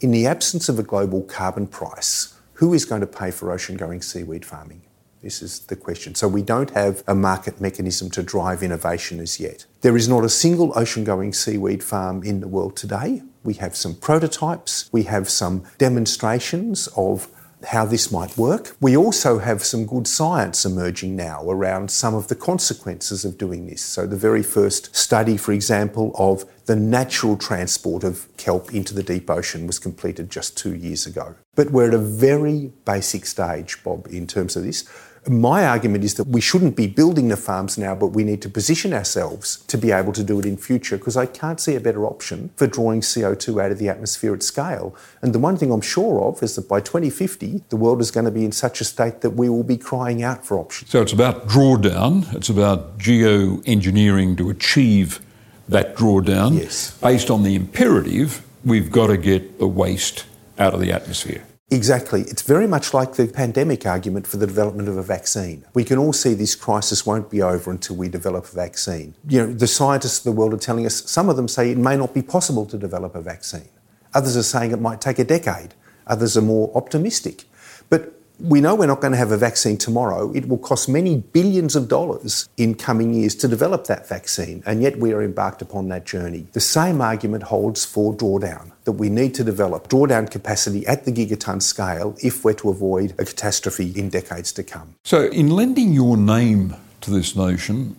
In 0.00 0.10
the 0.10 0.26
absence 0.26 0.68
of 0.68 0.78
a 0.78 0.82
global 0.82 1.22
carbon 1.22 1.66
price, 1.66 2.34
who 2.54 2.74
is 2.74 2.84
going 2.84 3.00
to 3.00 3.06
pay 3.06 3.30
for 3.30 3.52
ocean 3.52 3.76
going 3.76 4.02
seaweed 4.02 4.44
farming? 4.44 4.82
This 5.22 5.40
is 5.40 5.60
the 5.60 5.76
question. 5.76 6.14
So 6.14 6.28
we 6.28 6.42
don't 6.42 6.70
have 6.70 7.02
a 7.06 7.14
market 7.14 7.60
mechanism 7.60 8.10
to 8.10 8.22
drive 8.22 8.62
innovation 8.62 9.20
as 9.20 9.40
yet. 9.40 9.64
There 9.80 9.96
is 9.96 10.08
not 10.08 10.24
a 10.24 10.28
single 10.28 10.76
ocean 10.76 11.04
going 11.04 11.32
seaweed 11.32 11.82
farm 11.82 12.22
in 12.22 12.40
the 12.40 12.48
world 12.48 12.76
today. 12.76 13.22
We 13.42 13.54
have 13.54 13.76
some 13.76 13.94
prototypes, 13.94 14.88
we 14.92 15.04
have 15.04 15.30
some 15.30 15.64
demonstrations 15.78 16.88
of 16.96 17.28
how 17.68 17.86
this 17.86 18.12
might 18.12 18.36
work. 18.36 18.76
We 18.80 18.96
also 18.96 19.38
have 19.38 19.64
some 19.64 19.86
good 19.86 20.06
science 20.06 20.64
emerging 20.64 21.16
now 21.16 21.48
around 21.48 21.90
some 21.90 22.14
of 22.14 22.28
the 22.28 22.34
consequences 22.34 23.24
of 23.24 23.38
doing 23.38 23.66
this. 23.66 23.82
So, 23.82 24.06
the 24.06 24.16
very 24.16 24.42
first 24.42 24.94
study, 24.94 25.36
for 25.36 25.52
example, 25.52 26.12
of 26.16 26.44
the 26.66 26.76
natural 26.76 27.36
transport 27.36 28.04
of 28.04 28.34
kelp 28.36 28.74
into 28.74 28.94
the 28.94 29.02
deep 29.02 29.28
ocean 29.30 29.66
was 29.66 29.78
completed 29.78 30.30
just 30.30 30.56
two 30.56 30.74
years 30.74 31.06
ago. 31.06 31.34
But 31.54 31.70
we're 31.70 31.88
at 31.88 31.94
a 31.94 31.98
very 31.98 32.72
basic 32.84 33.26
stage, 33.26 33.82
Bob, 33.84 34.06
in 34.10 34.26
terms 34.26 34.56
of 34.56 34.64
this. 34.64 34.84
My 35.26 35.64
argument 35.64 36.04
is 36.04 36.14
that 36.14 36.26
we 36.26 36.42
shouldn't 36.42 36.76
be 36.76 36.86
building 36.86 37.28
the 37.28 37.36
farms 37.38 37.78
now, 37.78 37.94
but 37.94 38.08
we 38.08 38.24
need 38.24 38.42
to 38.42 38.50
position 38.50 38.92
ourselves 38.92 39.64
to 39.68 39.78
be 39.78 39.90
able 39.90 40.12
to 40.12 40.22
do 40.22 40.38
it 40.38 40.44
in 40.44 40.58
future 40.58 40.98
because 40.98 41.16
I 41.16 41.24
can't 41.24 41.58
see 41.58 41.74
a 41.74 41.80
better 41.80 42.04
option 42.04 42.50
for 42.56 42.66
drawing 42.66 43.00
CO2 43.00 43.62
out 43.62 43.72
of 43.72 43.78
the 43.78 43.88
atmosphere 43.88 44.34
at 44.34 44.42
scale. 44.42 44.94
And 45.22 45.34
the 45.34 45.38
one 45.38 45.56
thing 45.56 45.72
I'm 45.72 45.80
sure 45.80 46.22
of 46.22 46.42
is 46.42 46.56
that 46.56 46.68
by 46.68 46.80
2050, 46.80 47.62
the 47.70 47.76
world 47.76 48.02
is 48.02 48.10
going 48.10 48.26
to 48.26 48.30
be 48.30 48.44
in 48.44 48.52
such 48.52 48.82
a 48.82 48.84
state 48.84 49.22
that 49.22 49.30
we 49.30 49.48
will 49.48 49.62
be 49.62 49.78
crying 49.78 50.22
out 50.22 50.44
for 50.44 50.58
options. 50.58 50.90
So 50.90 51.00
it's 51.00 51.14
about 51.14 51.48
drawdown, 51.48 52.32
it's 52.34 52.50
about 52.50 52.98
geoengineering 52.98 54.36
to 54.36 54.50
achieve 54.50 55.20
that 55.68 55.96
drawdown. 55.96 56.58
Yes. 56.58 56.96
Based 56.98 57.30
on 57.30 57.42
the 57.42 57.54
imperative, 57.54 58.42
we've 58.64 58.90
got 58.90 59.08
to 59.08 59.16
get 59.16 59.58
the 59.58 59.66
waste 59.66 60.26
out 60.58 60.74
of 60.74 60.80
the 60.80 60.92
atmosphere. 60.92 61.44
Exactly. 61.70 62.22
It's 62.22 62.42
very 62.42 62.66
much 62.66 62.92
like 62.94 63.14
the 63.14 63.26
pandemic 63.26 63.86
argument 63.86 64.26
for 64.26 64.36
the 64.36 64.46
development 64.46 64.88
of 64.88 64.96
a 64.96 65.02
vaccine. 65.02 65.64
We 65.74 65.82
can 65.82 65.98
all 65.98 66.12
see 66.12 66.34
this 66.34 66.54
crisis 66.54 67.06
won't 67.06 67.30
be 67.30 67.42
over 67.42 67.70
until 67.70 67.96
we 67.96 68.08
develop 68.08 68.44
a 68.44 68.54
vaccine. 68.54 69.14
You 69.26 69.46
know, 69.46 69.52
the 69.52 69.66
scientists 69.66 70.18
of 70.18 70.24
the 70.24 70.32
world 70.32 70.52
are 70.54 70.58
telling 70.58 70.86
us, 70.86 71.10
some 71.10 71.28
of 71.28 71.36
them 71.36 71.48
say 71.48 71.70
it 71.70 71.78
may 71.78 71.96
not 71.96 72.14
be 72.14 72.22
possible 72.22 72.66
to 72.66 72.78
develop 72.78 73.14
a 73.14 73.22
vaccine. 73.22 73.68
Others 74.12 74.36
are 74.36 74.42
saying 74.42 74.70
it 74.70 74.80
might 74.80 75.00
take 75.00 75.18
a 75.18 75.24
decade. 75.24 75.74
Others 76.06 76.36
are 76.36 76.42
more 76.42 76.70
optimistic. 76.76 77.44
But 77.88 78.13
we 78.40 78.60
know 78.60 78.74
we're 78.74 78.86
not 78.86 79.00
going 79.00 79.12
to 79.12 79.18
have 79.18 79.30
a 79.30 79.36
vaccine 79.36 79.76
tomorrow. 79.76 80.32
It 80.32 80.48
will 80.48 80.58
cost 80.58 80.88
many 80.88 81.18
billions 81.18 81.76
of 81.76 81.88
dollars 81.88 82.48
in 82.56 82.74
coming 82.74 83.14
years 83.14 83.34
to 83.36 83.48
develop 83.48 83.86
that 83.86 84.08
vaccine, 84.08 84.62
and 84.66 84.82
yet 84.82 84.98
we 84.98 85.12
are 85.12 85.22
embarked 85.22 85.62
upon 85.62 85.88
that 85.88 86.04
journey. 86.04 86.46
The 86.52 86.60
same 86.60 87.00
argument 87.00 87.44
holds 87.44 87.84
for 87.84 88.12
drawdown 88.12 88.72
that 88.84 88.92
we 88.92 89.08
need 89.08 89.34
to 89.34 89.44
develop 89.44 89.88
drawdown 89.88 90.30
capacity 90.30 90.86
at 90.86 91.04
the 91.04 91.12
gigaton 91.12 91.62
scale 91.62 92.16
if 92.22 92.44
we're 92.44 92.54
to 92.54 92.70
avoid 92.70 93.12
a 93.18 93.24
catastrophe 93.24 93.92
in 93.96 94.08
decades 94.08 94.52
to 94.52 94.62
come. 94.62 94.94
So, 95.04 95.26
in 95.28 95.50
lending 95.50 95.92
your 95.92 96.16
name 96.16 96.74
to 97.02 97.10
this 97.10 97.36
notion, 97.36 97.96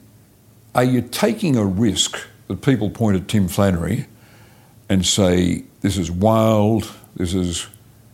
are 0.73 0.83
you 0.83 1.01
taking 1.01 1.55
a 1.55 1.65
risk 1.65 2.19
that 2.47 2.61
people 2.61 2.89
point 2.89 3.15
at 3.15 3.27
Tim 3.27 3.47
Flannery 3.47 4.07
and 4.89 5.05
say, 5.05 5.63
this 5.81 5.97
is 5.97 6.11
wild, 6.11 6.91
this 7.15 7.33
is 7.33 7.67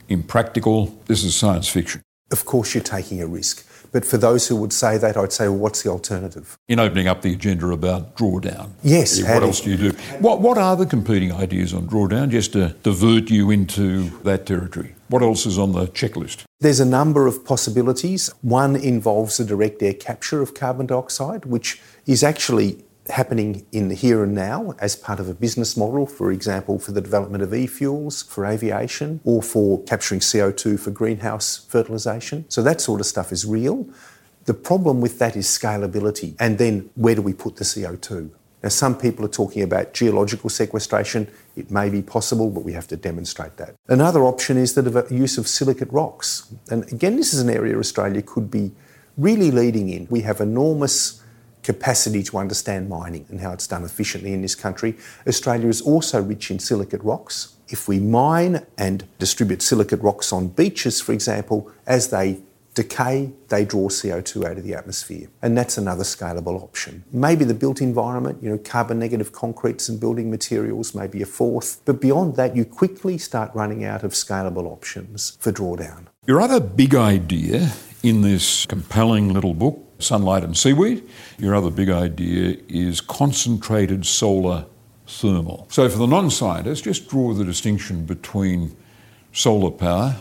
impractical, 0.08 0.98
this 1.08 1.24
is 1.24 1.36
science 1.36 1.68
fiction? 1.68 2.02
Of 2.32 2.46
course, 2.46 2.74
you're 2.74 2.84
taking 2.84 3.22
a 3.22 3.28
risk. 3.28 3.68
But 3.92 4.06
for 4.06 4.18
those 4.18 4.48
who 4.48 4.56
would 4.56 4.72
say 4.72 4.98
that, 4.98 5.18
I'd 5.18 5.34
say, 5.34 5.50
well, 5.50 5.58
what's 5.58 5.84
the 5.84 5.90
alternative? 5.90 6.58
In 6.70 6.80
opening 6.80 7.08
up 7.08 7.24
the 7.24 7.34
agenda 7.34 7.68
about 7.68 8.16
drawdown. 8.16 8.70
Yes. 8.84 9.22
What 9.22 9.44
else 9.44 9.60
do 9.60 9.72
you 9.72 9.78
do? 9.78 9.98
What, 10.20 10.40
what 10.40 10.58
are 10.58 10.78
the 10.78 10.86
competing 10.86 11.34
ideas 11.34 11.74
on 11.74 11.88
drawdown, 11.88 12.30
just 12.30 12.54
to 12.54 12.70
divert 12.84 13.30
you 13.30 13.52
into 13.52 14.10
that 14.24 14.46
territory? 14.46 14.96
What 15.10 15.22
else 15.22 15.46
is 15.46 15.60
on 15.60 15.74
the 15.74 15.88
checklist? 15.88 16.46
There's 16.62 16.80
a 16.80 16.86
number 16.86 17.28
of 17.28 17.44
possibilities. 17.44 18.30
One 18.42 18.78
involves 18.78 19.38
the 19.38 19.44
direct 19.44 19.84
air 19.84 19.94
capture 19.94 20.42
of 20.42 20.54
carbon 20.54 20.86
dioxide, 20.86 21.44
which 21.44 21.82
is 22.06 22.24
actually 22.24 22.82
happening 23.12 23.66
in 23.72 23.90
the 23.90 23.96
here 23.96 24.24
and 24.24 24.34
now 24.34 24.74
as 24.80 24.96
part 24.96 25.20
of 25.20 25.30
a 25.30 25.34
business 25.34 25.78
model, 25.78 26.06
for 26.06 26.32
example, 26.32 26.80
for 26.80 26.92
the 26.92 27.02
development 27.02 27.44
of 27.44 27.54
e 27.54 27.68
fuels 27.68 28.24
for 28.24 28.46
aviation 28.46 29.20
or 29.24 29.44
for 29.44 29.84
capturing 29.84 30.22
CO2 30.22 30.80
for 30.80 30.92
greenhouse 30.92 31.66
fertilisation. 31.70 32.46
So 32.50 32.64
that 32.64 32.82
sort 32.82 33.00
of 33.00 33.06
stuff 33.06 33.32
is 33.32 33.46
real. 33.46 33.88
The 34.46 34.54
problem 34.54 35.02
with 35.02 35.20
that 35.20 35.36
is 35.36 35.48
scalability. 35.48 36.36
And 36.40 36.58
then 36.58 36.90
where 36.96 37.16
do 37.16 37.22
we 37.22 37.34
put 37.34 37.58
the 37.58 37.64
CO2? 37.64 38.32
Now, 38.64 38.70
some 38.70 38.98
people 38.98 39.26
are 39.26 39.30
talking 39.30 39.64
about 39.64 39.94
geological 39.94 40.50
sequestration. 40.50 41.28
It 41.56 41.72
may 41.72 41.90
be 41.90 42.02
possible, 42.02 42.50
but 42.50 42.64
we 42.64 42.74
have 42.74 42.88
to 42.90 42.98
demonstrate 42.98 43.58
that. 43.58 43.76
Another 43.88 44.24
option 44.24 44.58
is 44.58 44.76
the 44.76 45.08
use 45.10 45.38
of 45.38 45.48
silicate 45.48 45.92
rocks. 45.92 46.54
And 46.70 46.92
again, 46.92 47.16
this 47.16 47.34
is 47.34 47.42
an 47.42 47.50
area 47.50 47.78
Australia 47.78 48.22
could 48.22 48.52
be 48.52 48.72
really 49.18 49.52
leading 49.52 49.90
in. 49.90 50.08
We 50.10 50.22
have 50.22 50.42
enormous 50.42 51.21
capacity 51.64 52.24
to 52.24 52.38
understand 52.38 52.90
mining 52.90 53.26
and 53.30 53.40
how 53.42 53.52
it's 53.52 53.68
done 53.68 53.84
efficiently 53.84 54.34
in 54.34 54.42
this 54.42 54.56
country. 54.56 54.96
Australia 55.28 55.68
is 55.68 55.82
also 55.82 56.22
rich 56.22 56.52
in 56.52 56.60
silicate 56.60 57.04
rocks. 57.04 57.56
If 57.68 57.88
we 57.88 58.00
mine 58.00 58.66
and 58.78 59.08
distribute 59.20 59.62
silicate 59.62 60.02
rocks 60.02 60.34
on 60.34 60.50
beaches, 60.50 61.00
for 61.00 61.14
example, 61.14 61.72
as 61.88 62.10
they 62.10 62.42
decay, 62.74 63.32
they 63.50 63.66
draw 63.66 63.90
CO2 63.90 64.46
out 64.46 64.58
of 64.58 64.64
the 64.64 64.74
atmosphere. 64.74 65.28
And 65.42 65.58
that's 65.58 65.78
another 65.78 66.04
scalable 66.04 66.62
option. 66.62 67.04
Maybe 67.12 67.44
the 67.44 67.54
built 67.54 67.82
environment, 67.82 68.42
you 68.42 68.50
know, 68.50 68.58
carbon 68.58 69.00
negative 69.00 69.32
concretes 69.32 69.90
and 69.90 70.00
building 70.00 70.32
materials, 70.32 70.96
maybe 70.96 71.22
a 71.22 71.26
fourth. 71.26 71.82
But 71.86 72.00
beyond 72.00 72.36
that, 72.38 72.56
you 72.56 72.66
quickly 72.66 73.18
start 73.18 73.52
running 73.54 73.84
out 73.84 74.04
of 74.04 74.14
scalable 74.14 74.66
options 74.66 75.38
for 75.40 75.52
drawdown. 75.52 76.08
Your 76.28 76.42
other 76.42 76.60
big 76.60 76.96
idea 76.96 77.72
in 78.04 78.22
this 78.22 78.66
compelling 78.66 79.34
little 79.34 79.54
book 79.54 79.91
sunlight 80.02 80.44
and 80.44 80.58
seaweed. 80.58 81.08
Your 81.38 81.56
other 81.56 81.72
big 81.72 81.90
idea 81.90 82.58
is 82.68 83.02
concentrated 83.02 84.06
solar 84.06 84.66
thermal. 85.08 85.68
So, 85.70 85.90
for 85.90 85.98
the 85.98 86.08
non 86.08 86.30
scientist, 86.30 86.84
just 86.84 87.10
draw 87.10 87.34
the 87.34 87.44
distinction 87.44 88.06
between 88.06 88.76
solar 89.34 89.72
power, 89.72 90.18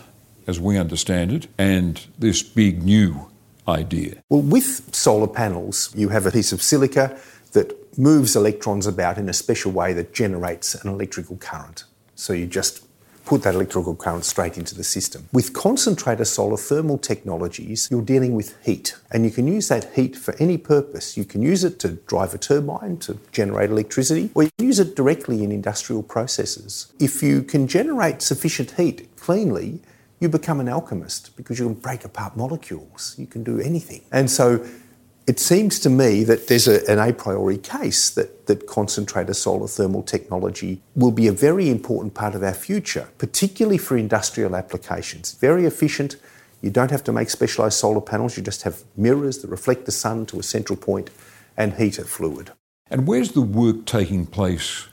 as 0.47 0.61
we 0.61 0.79
understand 0.79 1.33
it, 1.33 1.47
and 1.59 2.05
this 2.19 2.43
big 2.43 2.83
new 2.83 3.31
idea. 3.69 4.23
Well, 4.29 4.43
with 4.43 4.95
solar 4.95 5.29
panels, 5.29 5.93
you 5.97 6.09
have 6.09 6.27
a 6.27 6.31
piece 6.31 6.53
of 6.53 6.63
silica 6.63 7.19
that 7.53 7.99
moves 7.99 8.37
electrons 8.37 8.87
about 8.87 9.19
in 9.19 9.29
a 9.29 9.33
special 9.33 9.73
way 9.73 9.93
that 9.93 10.15
generates 10.15 10.75
an 10.75 10.89
electrical 10.91 11.37
current. 11.37 11.85
So, 12.15 12.33
you 12.33 12.47
just 12.47 12.85
put 13.25 13.43
that 13.43 13.55
electrical 13.55 13.95
current 13.95 14.25
straight 14.25 14.57
into 14.59 14.75
the 14.75 14.85
system. 14.85 15.29
With 15.33 15.53
concentrator 15.53 16.25
solar 16.25 16.57
thermal 16.57 16.99
technologies, 16.99 17.89
you're 17.91 18.03
dealing 18.03 18.35
with 18.35 18.57
heat, 18.65 18.97
and 19.11 19.25
you 19.25 19.31
can 19.31 19.47
use 19.47 19.69
that 19.69 19.93
heat 19.95 20.17
for 20.17 20.35
any 20.39 20.59
purpose. 20.59 21.17
You 21.17 21.25
can 21.25 21.43
use 21.43 21.65
it 21.65 21.79
to 21.81 21.89
drive 21.89 22.35
a 22.35 22.39
turbine 22.39 22.97
to 22.99 23.19
generate 23.33 23.71
electricity, 23.71 24.31
or 24.35 24.45
you 24.45 24.51
can 24.59 24.67
use 24.67 24.79
it 24.79 24.97
directly 24.97 25.45
in 25.45 25.53
industrial 25.53 26.03
processes. 26.03 26.93
If 26.99 27.23
you 27.23 27.43
can 27.43 27.67
generate 27.67 28.23
sufficient 28.23 28.73
heat 28.73 29.09
cleanly, 29.17 29.81
you 30.21 30.29
become 30.29 30.61
an 30.61 30.69
alchemist 30.69 31.35
because 31.37 31.59
you 31.59 31.65
can 31.65 31.75
break 31.75 32.05
apart 32.05 32.37
molecules. 32.37 33.15
You 33.19 33.27
can 33.27 33.43
do 33.43 33.59
anything. 33.59 34.03
And 34.13 34.31
so 34.31 34.65
it 35.31 35.39
seems 35.39 35.79
to 35.79 35.89
me 35.89 36.25
that 36.25 36.49
there's 36.49 36.67
a, 36.67 36.85
an 36.91 36.99
a 36.99 37.13
priori 37.13 37.57
case 37.57 38.11
that, 38.11 38.47
that 38.47 38.67
concentrator 38.67 39.33
solar 39.33 39.69
thermal 39.69 40.03
technology 40.03 40.83
will 40.97 41.13
be 41.13 41.29
a 41.29 41.33
very 41.33 41.71
important 41.71 42.15
part 42.15 42.35
of 42.35 42.43
our 42.43 42.53
future, 42.53 43.07
particularly 43.17 43.79
for 43.79 43.97
industrial 43.97 44.57
applications. 44.57 45.35
Very 45.35 45.67
efficient, 45.67 46.17
You 46.63 46.71
don't 46.71 46.91
have 46.91 47.05
to 47.05 47.13
make 47.13 47.31
specialised 47.31 47.79
solar 47.79 48.01
panels, 48.01 48.37
you 48.37 48.43
just 48.43 48.63
have 48.63 48.83
mirrors 48.97 49.39
that 49.39 49.49
reflect 49.49 49.87
the 49.87 49.93
sun 49.93 50.27
to 50.27 50.41
a 50.41 50.43
central 50.43 50.77
point 50.77 51.11
and 51.57 51.75
heat 51.75 51.99
a 51.99 52.05
fluid. 52.05 52.51
And 52.91 53.07
where's 53.07 53.33
the 53.33 53.41
work 53.41 53.87
taking 53.87 54.27
place 54.27 54.89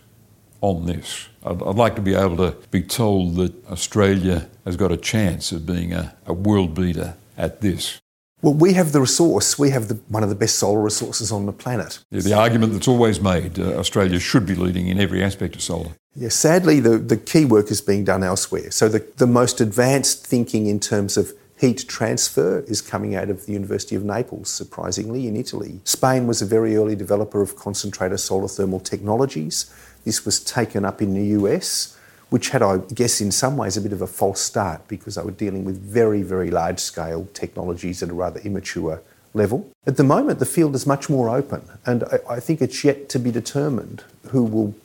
on 0.61 0.85
this? 0.85 1.29
I'd, 1.43 1.61
I'd, 1.63 1.75
like 1.75 1.95
to 1.95 2.01
be 2.01 2.13
able 2.13 2.37
to 2.37 2.55
be 2.71 2.83
told 2.83 3.35
that 3.35 3.53
Australia 3.69 4.47
has 4.65 4.77
got 4.77 4.91
a 4.91 4.97
chance 4.97 5.51
of 5.51 5.65
being 5.65 5.93
a, 5.93 6.15
a 6.25 6.33
world 6.33 6.77
leader 6.77 7.15
at 7.37 7.61
this. 7.61 7.99
Well, 8.41 8.53
we 8.53 8.73
have 8.73 8.91
the 8.91 9.01
resource. 9.01 9.57
We 9.57 9.71
have 9.71 9.87
the, 9.87 9.95
one 10.09 10.21
of 10.21 10.29
the 10.29 10.35
best 10.35 10.59
solar 10.59 10.81
resources 10.81 11.31
on 11.31 11.47
the 11.47 11.51
planet. 11.51 11.99
Yeah, 12.11 12.21
the 12.21 12.33
argument 12.33 12.73
that's 12.73 12.87
always 12.87 13.19
made 13.19 13.59
uh, 13.59 13.73
Australia 13.77 14.19
should 14.19 14.45
be 14.45 14.53
leading 14.53 14.87
in 14.87 14.99
every 14.99 15.23
aspect 15.23 15.55
of 15.55 15.61
solar. 15.61 15.91
Yeah, 16.15 16.29
sadly, 16.29 16.79
the, 16.79 16.97
the 16.97 17.17
key 17.17 17.45
work 17.45 17.71
is 17.71 17.81
being 17.81 18.03
done 18.03 18.23
elsewhere. 18.23 18.69
So, 18.71 18.89
the, 18.89 19.05
the 19.17 19.27
most 19.27 19.59
advanced 19.59 20.25
thinking 20.25 20.67
in 20.67 20.79
terms 20.79 21.17
of 21.17 21.33
heat 21.57 21.87
transfer 21.87 22.59
is 22.67 22.81
coming 22.81 23.15
out 23.15 23.29
of 23.29 23.47
the 23.47 23.53
University 23.53 23.95
of 23.95 24.03
Naples, 24.03 24.49
surprisingly, 24.49 25.27
in 25.27 25.35
Italy. 25.35 25.81
Spain 25.83 26.27
was 26.27 26.41
a 26.41 26.45
very 26.45 26.75
early 26.75 26.95
developer 26.95 27.41
of 27.41 27.55
concentrator 27.55 28.17
solar 28.17 28.47
thermal 28.47 28.79
technologies. 28.79 29.73
This 30.05 30.25
was 30.25 30.39
taken 30.39 30.85
up 30.85 31.01
in 31.01 31.15
the 31.15 31.39
US, 31.39 31.96
which 32.29 32.49
had, 32.49 32.61
I 32.61 32.77
guess, 32.93 33.21
in 33.21 33.31
some 33.31 33.57
ways 33.57 33.77
a 33.77 33.81
bit 33.81 33.93
of 33.93 34.01
a 34.01 34.07
false 34.07 34.41
start 34.41 34.87
because 34.87 35.15
they 35.15 35.21
were 35.21 35.31
dealing 35.31 35.63
with 35.63 35.79
very, 35.81 36.21
very 36.21 36.51
large 36.51 36.79
scale 36.79 37.27
technologies 37.33 38.03
at 38.03 38.09
a 38.09 38.13
rather 38.13 38.39
immature 38.41 39.01
level. 39.33 39.69
At 39.85 39.97
the 39.97 40.03
moment, 40.03 40.39
the 40.39 40.45
field 40.45 40.75
is 40.75 40.85
much 40.85 41.09
more 41.09 41.29
open, 41.29 41.61
and 41.85 42.03
I, 42.03 42.35
I 42.35 42.39
think 42.39 42.61
it's 42.61 42.83
yet 42.83 43.09
to 43.09 43.19
be 43.19 43.31
determined 43.31 44.03
who 44.29 44.43
will 44.43 44.75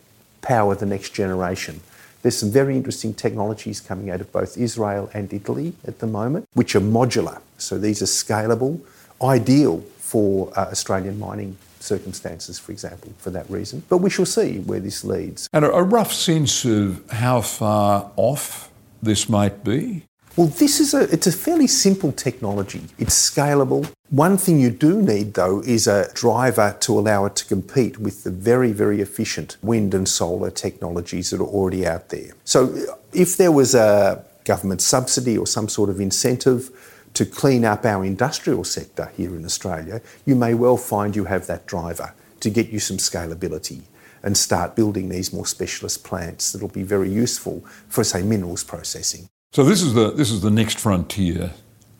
power 0.40 0.75
the 0.75 0.87
next 0.87 1.11
generation. 1.11 1.80
There's 2.22 2.38
some 2.38 2.52
very 2.52 2.76
interesting 2.76 3.14
technologies 3.14 3.80
coming 3.80 4.11
out 4.11 4.20
of 4.20 4.30
both 4.30 4.56
Israel 4.56 5.11
and 5.12 5.32
Italy 5.32 5.75
at 5.84 5.99
the 5.99 6.06
moment, 6.06 6.49
which 6.54 6.76
are 6.76 6.80
modular. 6.80 7.40
So 7.58 7.78
these 7.78 8.00
are 8.02 8.06
scalable, 8.06 8.80
ideal 9.20 9.80
for 9.99 10.52
uh, 10.56 10.68
Australian 10.70 11.18
mining 11.18 11.56
circumstances, 11.83 12.59
for 12.59 12.73
example, 12.73 13.12
for 13.19 13.31
that 13.31 13.49
reason. 13.51 13.83
But 13.89 13.99
we 13.99 14.11
shall 14.11 14.27
see 14.27 14.59
where 14.61 14.81
this 14.81 15.05
leads. 15.05 15.49
And 15.53 15.65
a, 15.65 15.83
rough 15.83 16.12
sense 16.12 16.65
of 16.65 17.03
how 17.11 17.41
far 17.41 18.11
off 18.17 18.71
this 19.03 19.29
might 19.29 19.65
be? 19.65 20.05
Well, 20.37 20.47
this 20.47 20.81
is 20.81 20.95
a 20.95 21.03
it's 21.12 21.27
a 21.27 21.33
fairly 21.33 21.67
simple 21.67 22.11
technology. 22.11 22.83
It's 22.99 23.31
scalable. 23.31 23.91
One 24.09 24.39
thing 24.39 24.61
you 24.61 24.71
do 24.71 25.03
need 25.03 25.35
though 25.35 25.61
is 25.61 25.87
a 25.87 26.11
driver 26.15 26.75
to 26.81 26.99
allow 26.99 27.27
it 27.27 27.37
to 27.37 27.45
compete 27.45 27.99
with 27.99 28.25
the 28.25 28.31
very 28.31 28.73
very 28.73 29.03
efficient 29.03 29.59
wind 29.62 29.93
and 29.93 30.09
solar 30.09 30.51
technologies 30.51 31.31
that 31.31 31.41
are 31.41 31.53
already 31.59 31.87
out 31.87 32.09
there. 32.09 32.31
So 32.45 32.75
if 33.12 33.37
there 33.37 33.53
was 33.53 33.75
a 33.75 34.25
government 34.45 34.81
subsidy 34.81 35.37
or 35.37 35.47
some 35.47 35.69
sort 35.69 35.91
of 35.91 36.01
incentive 36.01 36.71
to 37.14 37.26
clean 37.26 37.64
up 37.64 37.85
our 37.85 38.04
industrial 38.04 38.64
sector 38.64 39.12
here 39.16 39.35
in 39.37 39.45
Australia, 39.45 40.00
you 40.25 40.35
may 40.35 40.54
well 40.54 40.76
find 40.76 41.14
you 41.14 41.25
have 41.25 41.47
that 41.47 41.66
driver 41.66 42.14
to 42.40 42.50
get 42.50 42.69
you 42.71 42.78
some 42.78 42.97
scalability 42.97 43.83
and 44.23 44.37
start 44.37 44.76
building 44.76 45.09
these 45.09 45.33
more 45.33 45.47
specialist 45.47 46.04
plants 46.04 46.52
that'll 46.52 46.69
be 46.69 46.83
very 46.83 47.11
useful 47.11 47.64
for 47.88 48.04
say 48.04 48.23
minerals 48.23 48.64
processing. 48.64 49.28
So 49.52 49.64
this 49.64 49.83
is 49.83 49.95
the 49.95 50.11
this 50.12 50.31
is 50.31 50.40
the 50.40 50.50
next 50.50 50.78
frontier 50.78 51.52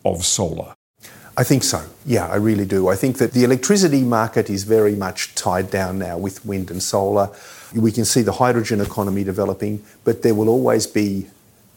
of 0.03 0.25
solar. 0.25 0.73
I 1.35 1.43
think 1.43 1.63
so. 1.63 1.83
Yeah, 2.05 2.27
I 2.27 2.35
really 2.35 2.65
do. 2.65 2.87
I 2.87 2.95
think 2.95 3.17
that 3.17 3.33
the 3.33 3.43
electricity 3.43 4.03
market 4.03 4.49
is 4.49 4.63
very 4.65 4.95
much 4.95 5.33
tied 5.33 5.71
down 5.71 5.97
now 5.97 6.17
with 6.17 6.45
wind 6.45 6.69
and 6.69 6.81
solar. 6.81 7.31
We 7.73 7.91
can 7.91 8.05
see 8.05 8.21
the 8.21 8.33
hydrogen 8.33 8.79
economy 8.79 9.23
developing, 9.23 9.83
but 10.03 10.21
there 10.21 10.35
will 10.35 10.47
always 10.47 10.85
be 10.85 11.27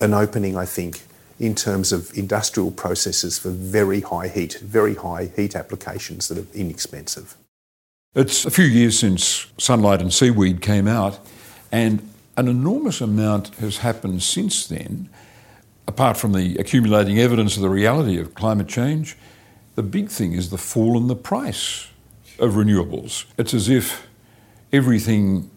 an 0.01 0.13
opening, 0.13 0.59
I 0.59 0.67
think, 0.67 1.03
in 1.39 1.55
terms 1.55 1.93
of 1.93 2.17
industrial 2.17 2.71
processes 2.71 3.39
for 3.39 3.51
very 3.51 4.01
high 4.01 4.29
heat, 4.29 4.55
very 4.55 4.95
high 4.95 5.31
heat 5.37 5.55
applications 5.55 6.29
that 6.29 6.39
are 6.39 6.47
inexpensive. 6.55 7.37
It's 8.15 8.47
a 8.47 8.51
few 8.51 8.65
years 8.65 8.99
since 8.99 9.47
Sunlight 9.59 10.01
and 10.01 10.13
Seaweed 10.13 10.63
came 10.63 10.89
out, 10.89 11.19
and 11.71 12.09
an 12.37 12.49
enormous 12.49 13.01
amount 13.01 13.55
has 13.57 13.79
happened 13.79 14.23
since 14.23 14.67
then 14.67 15.11
apart 15.87 16.17
from 16.17 16.33
the 16.33 16.57
accumulating 16.57 17.19
evidence 17.19 17.57
of 17.57 17.63
the 17.63 17.69
reality 17.69 18.19
of 18.19 18.35
climate 18.35 18.69
change, 18.69 19.17
the 19.75 19.83
big 19.83 20.09
thing 20.09 20.33
is 20.33 20.51
the 20.51 20.59
fall 20.59 20.97
in 20.97 21.07
the 21.07 21.17
price 21.17 21.89
of 22.39 22.55
renewables. 22.55 23.25
It's 23.39 23.55
as 23.55 23.69
if 23.69 24.07
everything 24.73 25.51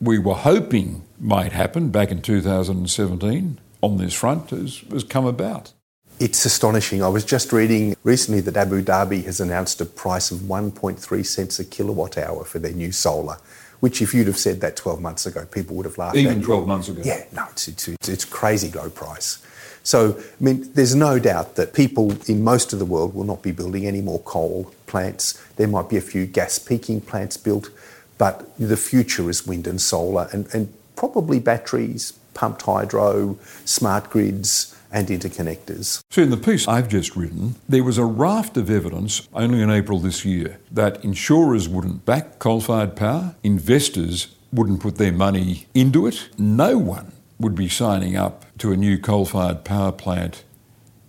we 0.00 0.18
were 0.18 0.34
hoping 0.34 1.04
might 1.18 1.52
happen 1.52 1.90
back 1.90 2.10
in 2.10 2.20
2017 2.20 3.58
on 3.82 3.98
this 3.98 4.14
front 4.14 4.50
has, 4.50 4.78
has 4.90 5.04
come 5.04 5.26
about. 5.26 5.72
It's 6.18 6.44
astonishing. 6.44 7.02
I 7.02 7.08
was 7.08 7.24
just 7.24 7.52
reading 7.52 7.96
recently 8.04 8.40
that 8.42 8.56
Abu 8.56 8.82
Dhabi 8.82 9.24
has 9.24 9.40
announced 9.40 9.80
a 9.80 9.84
price 9.84 10.30
of 10.30 10.38
1.3 10.38 11.26
cents 11.26 11.58
a 11.58 11.64
kilowatt 11.64 12.16
hour 12.16 12.44
for 12.44 12.60
their 12.60 12.72
new 12.72 12.92
solar, 12.92 13.38
which, 13.80 14.00
if 14.00 14.14
you'd 14.14 14.28
have 14.28 14.38
said 14.38 14.60
that 14.60 14.76
12 14.76 15.00
months 15.00 15.26
ago, 15.26 15.44
people 15.46 15.74
would 15.76 15.86
have 15.86 15.98
laughed 15.98 16.16
Even 16.16 16.38
at 16.38 16.44
12 16.44 16.68
months 16.68 16.88
ago? 16.88 17.02
Yeah, 17.04 17.24
no, 17.32 17.46
it's, 17.50 17.66
it's, 17.66 17.88
it's 18.08 18.24
crazy 18.24 18.70
low 18.70 18.88
price. 18.88 19.44
So, 19.82 20.16
I 20.16 20.44
mean, 20.44 20.72
there's 20.74 20.94
no 20.94 21.18
doubt 21.18 21.56
that 21.56 21.74
people 21.74 22.16
in 22.28 22.44
most 22.44 22.72
of 22.72 22.78
the 22.78 22.84
world 22.84 23.14
will 23.14 23.24
not 23.24 23.42
be 23.42 23.50
building 23.50 23.84
any 23.84 24.00
more 24.00 24.20
coal 24.20 24.72
plants. 24.86 25.42
There 25.56 25.66
might 25.66 25.88
be 25.88 25.96
a 25.96 26.00
few 26.00 26.26
gas 26.26 26.60
peaking 26.60 27.00
plants 27.00 27.36
built, 27.36 27.68
but 28.16 28.48
the 28.58 28.76
future 28.76 29.28
is 29.28 29.44
wind 29.44 29.66
and 29.66 29.80
solar 29.80 30.28
and, 30.32 30.46
and 30.54 30.72
probably 30.94 31.40
batteries, 31.40 32.12
pumped 32.34 32.62
hydro, 32.62 33.38
smart 33.64 34.10
grids, 34.10 34.76
and 34.92 35.08
interconnectors. 35.08 36.02
So, 36.10 36.22
in 36.22 36.30
the 36.30 36.36
piece 36.36 36.68
I've 36.68 36.88
just 36.88 37.16
written, 37.16 37.56
there 37.68 37.82
was 37.82 37.98
a 37.98 38.04
raft 38.04 38.56
of 38.56 38.70
evidence 38.70 39.26
only 39.32 39.62
in 39.62 39.70
April 39.70 39.98
this 39.98 40.24
year 40.24 40.58
that 40.70 41.02
insurers 41.02 41.68
wouldn't 41.68 42.04
back 42.04 42.38
coal 42.38 42.60
fired 42.60 42.94
power, 42.94 43.34
investors 43.42 44.34
wouldn't 44.52 44.80
put 44.80 44.96
their 44.96 45.12
money 45.12 45.66
into 45.74 46.06
it, 46.06 46.28
no 46.38 46.76
one 46.76 47.12
would 47.38 47.54
be 47.54 47.68
signing 47.68 48.16
up 48.16 48.44
to 48.58 48.70
a 48.70 48.76
new 48.76 48.98
coal 48.98 49.24
fired 49.24 49.64
power 49.64 49.92
plant 49.92 50.44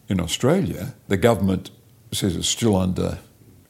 in 0.07 0.19
Australia. 0.19 0.93
The 1.07 1.17
government 1.17 1.69
says 2.11 2.35
it's 2.35 2.47
still 2.47 2.75
under 2.75 3.19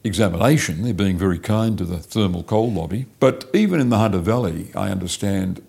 examination. 0.04 0.82
They're 0.82 0.94
being 0.94 1.18
very 1.18 1.38
kind 1.38 1.76
to 1.78 1.84
the 1.84 1.98
thermal 1.98 2.42
coal 2.42 2.70
lobby. 2.70 3.06
But 3.18 3.48
even 3.54 3.80
in 3.80 3.88
the 3.88 3.98
Hunter 3.98 4.18
Valley, 4.18 4.70
I 4.74 4.90
understand 4.90 5.62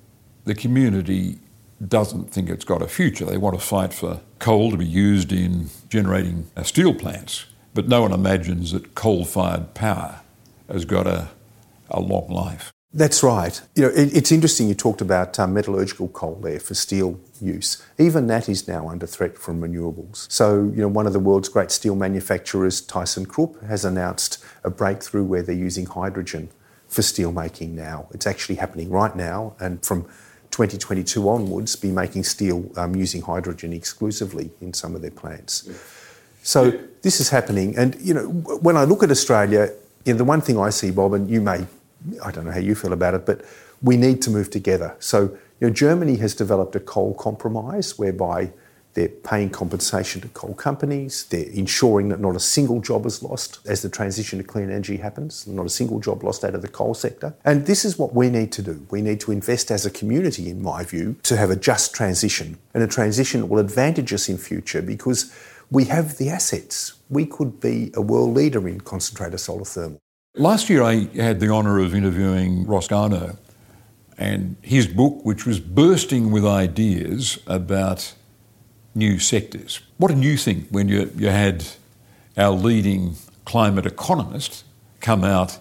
the 0.43 0.55
community 0.55 1.39
doesn't 1.85 2.31
think 2.31 2.49
it's 2.49 2.65
got 2.65 2.81
a 2.81 2.87
future. 2.87 3.25
They 3.25 3.37
want 3.37 3.59
to 3.59 3.65
fight 3.65 3.93
for 3.93 4.21
coal 4.39 4.71
to 4.71 4.77
be 4.77 4.85
used 4.85 5.31
in 5.31 5.69
generating 5.89 6.47
uh, 6.55 6.63
steel 6.63 6.93
plants. 6.93 7.45
But 7.73 7.87
no 7.87 8.01
one 8.01 8.13
imagines 8.13 8.71
that 8.71 8.95
coal 8.95 9.25
fired 9.25 9.73
power 9.73 10.21
has 10.69 10.85
got 10.85 11.07
a, 11.07 11.29
a 11.89 11.99
long 11.99 12.29
life. 12.29 12.71
That's 12.93 13.21
right. 13.21 13.61
You 13.75 13.83
know, 13.83 13.89
it, 13.89 14.15
it's 14.15 14.31
interesting 14.31 14.69
you 14.69 14.73
talked 14.73 15.01
about 15.01 15.37
um, 15.37 15.53
metallurgical 15.53 16.07
coal 16.09 16.35
there 16.35 16.61
for 16.61 16.73
steel 16.73 17.19
use. 17.41 17.83
Even 17.99 18.27
that 18.27 18.47
is 18.47 18.69
now 18.69 18.87
under 18.87 19.05
threat 19.05 19.37
from 19.37 19.59
renewables. 19.59 20.31
So, 20.31 20.71
you 20.73 20.81
know, 20.81 20.87
one 20.87 21.05
of 21.05 21.11
the 21.11 21.19
world's 21.19 21.49
great 21.49 21.71
steel 21.71 21.95
manufacturers, 21.95 22.79
Tyson 22.79 23.25
ThyssenKrupp, 23.25 23.67
has 23.67 23.83
announced 23.83 24.41
a 24.63 24.69
breakthrough 24.69 25.25
where 25.25 25.43
they're 25.43 25.53
using 25.53 25.85
hydrogen 25.85 26.49
for 26.87 27.01
steel 27.01 27.33
making 27.33 27.75
now. 27.75 28.07
It's 28.11 28.25
actually 28.25 28.55
happening 28.55 28.89
right 28.89 29.13
now, 29.13 29.57
and 29.59 29.85
from 29.85 30.07
2022 30.55 31.27
onwards, 31.27 31.75
be 31.75 31.91
making 31.91 32.23
steel 32.23 32.71
um, 32.77 32.95
using 32.95 33.21
hydrogen 33.21 33.73
exclusively 33.73 34.49
in 34.61 34.73
some 34.73 34.95
of 34.95 35.01
their 35.01 35.11
plants. 35.11 35.69
So 36.43 36.71
this 37.01 37.19
is 37.19 37.29
happening, 37.29 37.77
and 37.77 37.95
you 37.99 38.13
know, 38.13 38.27
when 38.67 38.77
I 38.77 38.85
look 38.85 39.03
at 39.03 39.11
Australia, 39.11 39.71
you 40.05 40.13
know, 40.13 40.17
the 40.17 40.23
one 40.23 40.41
thing 40.41 40.57
I 40.57 40.69
see, 40.69 40.91
Bob, 40.91 41.13
and 41.13 41.29
you 41.29 41.41
may 41.41 41.65
I 42.23 42.31
don't 42.31 42.45
know 42.45 42.51
how 42.51 42.59
you 42.59 42.75
feel 42.75 42.93
about 42.93 43.13
it, 43.13 43.25
but 43.25 43.41
we 43.81 43.97
need 43.97 44.21
to 44.23 44.29
move 44.29 44.49
together. 44.49 44.95
So, 44.99 45.37
you 45.59 45.67
know, 45.67 45.69
Germany 45.69 46.17
has 46.17 46.35
developed 46.35 46.75
a 46.75 46.79
coal 46.79 47.13
compromise 47.13 47.97
whereby 47.97 48.51
they're 48.95 49.09
paying 49.09 49.49
compensation 49.49 50.21
to 50.21 50.29
coal 50.29 50.53
companies. 50.53 51.25
They're 51.25 51.49
ensuring 51.49 52.09
that 52.09 52.21
not 52.21 52.35
a 52.35 52.39
single 52.39 52.79
job 52.79 53.05
is 53.05 53.21
lost 53.21 53.59
as 53.65 53.81
the 53.81 53.89
transition 53.89 54.39
to 54.39 54.43
clean 54.43 54.69
energy 54.69 54.97
happens, 54.97 55.45
not 55.45 55.65
a 55.65 55.69
single 55.69 55.99
job 55.99 56.23
lost 56.23 56.45
out 56.45 56.55
of 56.55 56.61
the 56.61 56.69
coal 56.69 56.93
sector. 56.93 57.35
And 57.43 57.65
this 57.65 57.83
is 57.83 57.99
what 57.99 58.15
we 58.15 58.29
need 58.29 58.53
to 58.53 58.61
do. 58.61 58.87
We 58.89 59.01
need 59.01 59.19
to 59.21 59.33
invest 59.33 59.69
as 59.69 59.85
a 59.85 59.91
community, 59.91 60.49
in 60.49 60.63
my 60.63 60.85
view, 60.85 61.17
to 61.23 61.35
have 61.35 61.49
a 61.51 61.57
just 61.57 61.93
transition 61.93 62.57
and 62.73 62.81
a 62.81 62.87
transition 62.87 63.41
that 63.41 63.47
will 63.47 63.59
advantage 63.59 64.13
us 64.13 64.29
in 64.29 64.37
future 64.37 64.81
because 64.81 65.33
we 65.69 65.85
have 65.85 66.17
the 66.17 66.29
assets. 66.29 66.93
We 67.09 67.25
could 67.25 67.59
be 67.59 67.91
a 67.95 68.01
world 68.01 68.33
leader 68.33 68.65
in 68.65 68.79
concentrated 68.79 69.41
solar 69.41 69.65
thermal. 69.65 69.99
Last 70.35 70.69
year, 70.69 70.83
I 70.83 71.09
had 71.15 71.41
the 71.41 71.49
honour 71.49 71.79
of 71.79 71.93
interviewing 71.93 72.65
Ross 72.65 72.87
Garnaut 72.87 73.37
and 74.17 74.55
his 74.61 74.87
book, 74.87 75.25
which 75.25 75.45
was 75.45 75.59
bursting 75.59 76.31
with 76.31 76.45
ideas 76.45 77.39
about 77.45 78.13
new 78.95 79.19
sectors. 79.19 79.81
What 79.97 80.09
did 80.09 80.23
you 80.23 80.37
think 80.37 80.69
when 80.69 80.87
you, 80.87 81.11
you 81.15 81.27
had 81.27 81.65
our 82.37 82.51
leading 82.51 83.15
climate 83.43 83.85
economist 83.85 84.63
come 85.01 85.23
out 85.23 85.59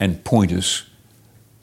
and 0.00 0.24
point 0.24 0.52
us 0.52 0.84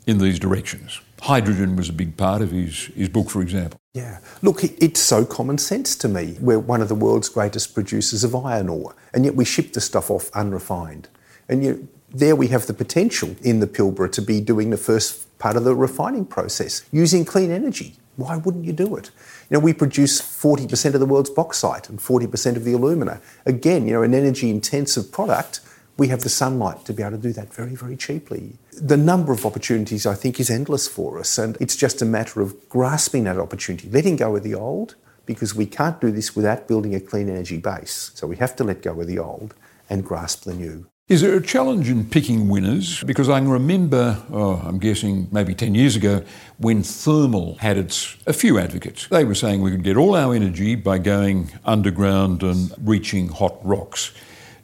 in 0.06 0.20
these 0.20 0.40
directions? 0.40 1.02
Hydrogen 1.22 1.76
was 1.76 1.90
a 1.90 1.94
big 1.94 2.16
part 2.16 2.42
of 2.42 2.52
his, 2.52 2.86
his 2.96 3.10
book, 3.10 3.30
for 3.32 3.42
example. 3.42 3.80
Yeah. 3.94 4.20
Look, 4.44 4.64
it's 4.64 5.00
so 5.00 5.26
common 5.26 5.58
sense 5.58 5.96
to 5.98 6.08
me. 6.08 6.38
We're 6.40 6.60
one 6.60 6.82
of 6.82 6.88
the 6.88 6.96
world's 6.96 7.30
greatest 7.30 7.74
producers 7.74 8.24
of 8.24 8.36
iron 8.36 8.70
ore, 8.70 8.96
and 9.14 9.26
yet 9.26 9.36
we 9.36 9.44
ship 9.44 9.74
the 9.74 9.82
stuff 9.82 10.12
off 10.12 10.30
unrefined. 10.36 11.10
And 11.50 11.64
yet, 11.64 11.78
there 12.10 12.36
we 12.36 12.48
have 12.48 12.68
the 12.68 12.74
potential 12.74 13.36
in 13.42 13.60
the 13.60 13.68
Pilbara 13.68 14.12
to 14.12 14.22
be 14.22 14.40
doing 14.40 14.70
the 14.70 14.78
first 14.78 15.38
part 15.40 15.56
of 15.56 15.64
the 15.64 15.76
refining 15.76 16.26
process 16.26 16.84
using 16.92 17.26
clean 17.26 17.52
energy. 17.52 17.96
Why 18.18 18.36
wouldn't 18.36 18.66
you 18.66 18.74
do 18.74 18.96
it? 18.98 19.12
You 19.50 19.58
know, 19.58 19.60
we 19.60 19.74
produce 19.74 20.22
40% 20.22 20.94
of 20.94 21.00
the 21.00 21.06
world's 21.06 21.30
bauxite 21.30 21.90
and 21.90 22.00
40% 22.00 22.58
of 22.58 22.66
the 22.66 22.74
alumina. 22.74 23.22
Again, 23.46 23.88
you 23.88 23.94
know, 23.94 24.04
an 24.04 24.14
energy 24.14 24.50
intensive 24.50 25.12
product 25.12 25.62
we 25.98 26.10
have 26.10 26.22
the 26.22 26.30
sunlight 26.30 26.86
to 26.86 26.94
be 26.94 27.02
able 27.02 27.18
to 27.18 27.22
do 27.22 27.34
that 27.34 27.54
very, 27.54 27.76
very 27.76 27.98
cheaply. 27.98 28.54
The 28.72 28.98
number 28.98 29.34
of 29.34 29.46
opportunities, 29.46 30.06
I 30.06 30.14
think, 30.14 30.40
is 30.40 30.50
endless 30.50 30.88
for 30.88 31.20
us, 31.20 31.38
and 31.38 31.58
it's 31.60 31.76
just 31.76 32.02
a 32.02 32.06
matter 32.06 32.42
of 32.42 32.70
grasping 32.70 33.24
that 33.24 33.40
opportunity, 33.40 33.90
letting 33.90 34.16
go 34.16 34.36
of 34.36 34.44
the 34.44 34.54
old, 34.54 34.96
because 35.26 35.56
we 35.56 35.66
can't 35.66 36.00
do 36.00 36.12
this 36.12 36.36
without 36.36 36.68
building 36.68 36.94
a 36.94 37.00
clean 37.00 37.30
energy 37.30 37.58
base. 37.58 38.12
So 38.14 38.28
we 38.28 38.38
have 38.38 38.56
to 38.58 38.64
let 38.64 38.84
go 38.84 39.00
of 39.00 39.08
the 39.08 39.20
old 39.20 39.56
and 39.90 40.06
grasp 40.06 40.44
the 40.44 40.54
new. 40.54 40.88
Is 41.10 41.22
there 41.22 41.38
a 41.38 41.42
challenge 41.42 41.90
in 41.90 42.04
picking 42.04 42.50
winners? 42.50 43.02
Because 43.06 43.30
I 43.30 43.40
can 43.40 43.48
remember, 43.48 44.22
oh, 44.30 44.62
I'm 44.66 44.78
guessing 44.78 45.30
maybe 45.32 45.56
10 45.56 45.74
years 45.74 45.96
ago, 45.96 46.22
when 46.58 46.84
thermal 46.84 47.56
had 47.60 47.78
its 47.78 48.18
a 48.26 48.34
few 48.34 48.60
advocates. 48.60 49.08
They 49.08 49.24
were 49.24 49.34
saying 49.34 49.62
we 49.62 49.72
could 49.72 49.86
get 49.86 49.96
all 49.96 50.18
our 50.18 50.34
energy 50.34 50.76
by 50.76 50.98
going 50.98 51.50
underground 51.64 52.44
and 52.44 52.74
reaching 52.84 53.30
hot 53.30 53.58
rocks. 53.66 54.12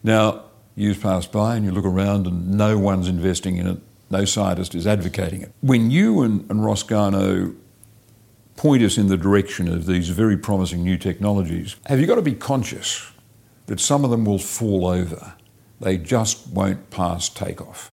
Now, 0.03 0.43
years 0.75 0.97
pass 0.97 1.25
by 1.25 1.56
and 1.56 1.63
you 1.63 1.71
look 1.71 1.86
around 1.86 2.27
and 2.27 2.51
no 2.58 2.77
one's 2.77 3.08
investing 3.08 3.56
in 3.56 3.65
it, 3.65 3.77
no 4.10 4.25
scientist 4.25 4.75
is 4.75 4.86
advocating 4.86 5.43
it. 5.43 5.53
When 5.62 5.91
you 5.91 6.23
and, 6.23 6.41
and 6.51 6.60
Garnaut 6.60 7.56
point 8.58 8.84
us 8.84 8.97
in 8.97 9.08
the 9.08 9.15
direction 9.15 9.69
of 9.69 9.86
these 9.86 10.10
very 10.10 10.36
promising 10.36 10.84
new 10.84 10.97
technologies, 10.97 11.77
have 11.86 12.01
you 12.01 12.06
got 12.06 12.15
to 12.15 12.21
be 12.21 12.36
conscious 12.36 13.13
that 13.67 13.79
some 13.79 14.03
of 14.03 14.12
them 14.12 14.25
will 14.25 14.39
fall 14.39 14.86
over? 14.88 15.36
They 15.80 15.98
just 15.98 16.48
won't 16.48 16.90
pass 16.90 17.30
takeoff. 17.30 17.90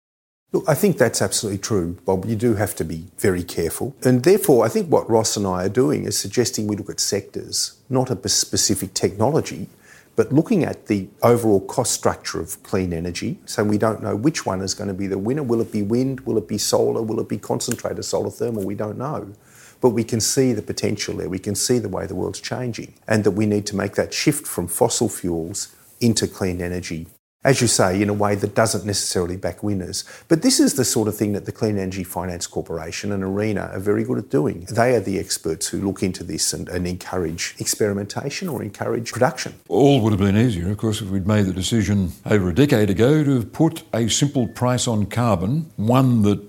Look, 0.52 0.64
I 0.66 0.74
think 0.74 0.98
that's 0.98 1.22
absolutely 1.22 1.60
true, 1.60 1.96
Bob. 2.04 2.24
You 2.24 2.34
do 2.34 2.56
have 2.56 2.74
to 2.76 2.84
be 2.84 3.06
very 3.18 3.44
careful. 3.44 3.94
And 4.02 4.24
therefore, 4.24 4.64
I 4.66 4.68
think 4.68 4.88
what 4.88 5.08
Ross 5.08 5.36
and 5.36 5.46
I 5.46 5.66
are 5.66 5.68
doing 5.68 6.06
is 6.06 6.18
suggesting 6.18 6.66
we 6.66 6.74
look 6.74 6.90
at 6.90 6.98
sectors, 6.98 7.80
not 7.88 8.10
a 8.10 8.28
specific 8.28 8.92
technology, 8.92 9.68
but 10.16 10.32
looking 10.32 10.64
at 10.64 10.86
the 10.86 11.08
overall 11.22 11.60
cost 11.60 11.92
structure 11.92 12.40
of 12.40 12.60
clean 12.64 12.92
energy, 12.92 13.38
so 13.46 13.62
we 13.62 13.78
don't 13.78 14.02
know 14.02 14.16
which 14.16 14.44
one 14.44 14.60
is 14.60 14.74
going 14.74 14.88
to 14.88 14.94
be 14.94 15.06
the 15.06 15.18
winner. 15.18 15.44
Will 15.44 15.60
it 15.60 15.70
be 15.70 15.82
wind? 15.82 16.22
Will 16.22 16.36
it 16.36 16.48
be 16.48 16.58
solar? 16.58 17.00
Will 17.00 17.20
it 17.20 17.28
be 17.28 17.38
concentrated 17.38 18.04
solar 18.04 18.30
thermal? 18.30 18.64
We 18.64 18.74
don't 18.74 18.98
know. 18.98 19.32
But 19.80 19.90
we 19.90 20.02
can 20.02 20.20
see 20.20 20.52
the 20.52 20.62
potential 20.62 21.14
there. 21.16 21.28
We 21.28 21.38
can 21.38 21.54
see 21.54 21.78
the 21.78 21.88
way 21.88 22.06
the 22.06 22.16
world's 22.16 22.40
changing 22.40 22.94
and 23.06 23.22
that 23.22 23.30
we 23.30 23.46
need 23.46 23.66
to 23.66 23.76
make 23.76 23.94
that 23.94 24.12
shift 24.12 24.48
from 24.48 24.66
fossil 24.66 25.08
fuels 25.08 25.74
into 26.00 26.26
clean 26.26 26.60
energy 26.60 27.06
as 27.42 27.62
you 27.62 27.66
say, 27.66 28.02
in 28.02 28.10
a 28.10 28.14
way 28.14 28.34
that 28.34 28.54
doesn't 28.54 28.84
necessarily 28.84 29.36
back 29.36 29.62
winners. 29.62 30.04
But 30.28 30.42
this 30.42 30.60
is 30.60 30.74
the 30.74 30.84
sort 30.84 31.08
of 31.08 31.16
thing 31.16 31.32
that 31.32 31.46
the 31.46 31.52
Clean 31.52 31.78
Energy 31.78 32.04
Finance 32.04 32.46
Corporation 32.46 33.12
and 33.12 33.24
ARENA 33.24 33.72
are 33.72 33.78
very 33.78 34.04
good 34.04 34.18
at 34.18 34.28
doing. 34.28 34.66
They 34.70 34.94
are 34.94 35.00
the 35.00 35.18
experts 35.18 35.68
who 35.68 35.80
look 35.80 36.02
into 36.02 36.22
this 36.22 36.52
and, 36.52 36.68
and 36.68 36.86
encourage 36.86 37.54
experimentation 37.58 38.48
or 38.48 38.62
encourage 38.62 39.12
production. 39.12 39.54
All 39.68 40.02
would 40.02 40.12
have 40.12 40.20
been 40.20 40.36
easier, 40.36 40.70
of 40.70 40.76
course, 40.76 41.00
if 41.00 41.08
we'd 41.08 41.26
made 41.26 41.46
the 41.46 41.54
decision 41.54 42.12
over 42.26 42.50
a 42.50 42.54
decade 42.54 42.90
ago 42.90 43.24
to 43.24 43.42
put 43.46 43.84
a 43.94 44.08
simple 44.08 44.46
price 44.46 44.86
on 44.86 45.06
carbon, 45.06 45.70
one 45.76 46.20
that 46.22 46.42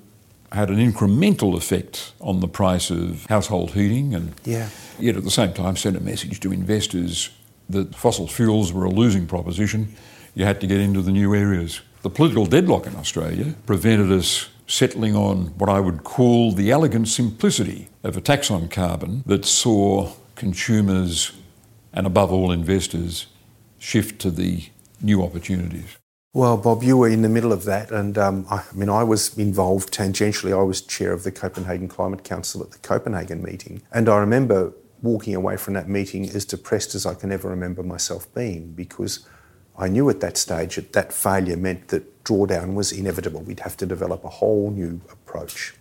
had 0.52 0.70
an 0.70 0.78
incremental 0.78 1.56
effect 1.56 2.12
on 2.20 2.42
the 2.42 2.48
price 2.50 2.90
of 2.90 3.26
household 3.28 3.72
heating 3.72 4.14
and 4.14 4.34
yeah. 4.44 4.68
yet 5.00 5.16
at 5.16 5.24
the 5.24 5.32
same 5.32 5.54
time 5.54 5.78
send 5.78 5.96
a 5.96 6.02
message 6.02 6.42
to 6.42 6.52
investors 6.52 7.30
that 7.70 7.96
fossil 7.96 8.28
fuels 8.28 8.74
were 8.74 8.84
a 8.84 8.90
losing 8.90 9.26
proposition 9.26 9.96
you 10.34 10.46
had 10.46 10.62
to 10.62 10.68
get 10.68 10.80
into 10.80 11.02
the 11.02 11.12
new 11.12 11.36
areas. 11.36 11.82
The 12.02 12.10
political 12.10 12.46
deadlock 12.46 12.88
in 12.88 12.96
Australia 12.96 13.56
prevented 13.66 14.12
us 14.12 14.50
settling 14.68 15.16
on 15.16 15.48
what 15.58 15.70
I 15.70 15.80
would 15.80 16.04
call 16.04 16.54
the 16.54 16.72
elegant 16.72 17.10
simplicity 17.10 17.90
of 18.04 18.16
a 18.16 18.22
tax 18.22 18.50
on 18.50 18.70
carbon 18.70 19.24
that 19.26 19.46
saw 19.46 20.14
consumers 20.36 21.34
and, 21.94 22.08
above 22.08 22.32
all, 22.32 22.52
investors 22.52 23.28
shift 23.78 24.20
to 24.22 24.32
the 24.32 24.64
new 25.02 25.22
opportunities. 25.22 25.98
Well, 26.34 26.56
Bob, 26.56 26.82
you 26.82 26.96
were 26.96 27.10
in 27.10 27.24
the 27.24 27.30
middle 27.30 27.52
of 27.52 27.66
that, 27.66 27.92
and 27.92 28.18
um, 28.18 28.46
I, 28.50 28.60
I, 28.60 28.74
mean, 28.74 28.88
I 28.88 29.04
was 29.04 29.38
involved 29.38 29.94
tangentially. 29.94 30.58
I 30.58 30.64
was 30.64 30.82
chair 30.82 31.12
of 31.12 31.24
the 31.24 31.32
Copenhagen 31.32 31.90
Climate 31.90 32.24
Council 32.24 32.64
at 32.64 32.72
the 32.72 32.78
Copenhagen 32.78 33.44
meeting, 33.44 33.82
and 33.92 34.08
I 34.08 34.18
remember 34.18 34.72
walking 35.02 35.36
away 35.36 35.58
from 35.58 35.74
that 35.74 35.90
meeting 35.90 36.30
as 36.30 36.46
depressed 36.46 36.96
as 36.96 37.06
I 37.06 37.16
can 37.16 37.32
ever 37.32 37.50
remember 37.50 37.84
myself 37.84 38.34
being 38.34 38.72
because 38.72 39.28
I 39.82 39.88
knew 39.88 40.08
at 40.12 40.20
that 40.20 40.38
stage 40.38 40.76
that 40.76 40.94
that 40.94 41.12
failure 41.12 41.58
meant 41.58 41.88
that 41.88 42.24
drawdown 42.24 42.76
was 42.76 42.92
inevitable. 42.92 43.42
We'd 43.42 43.62
have 43.62 43.76
to 43.78 43.88
develop 43.88 44.24
a 44.24 44.30
whole 44.30 44.70
new 44.70 45.02
approach. 45.12 45.74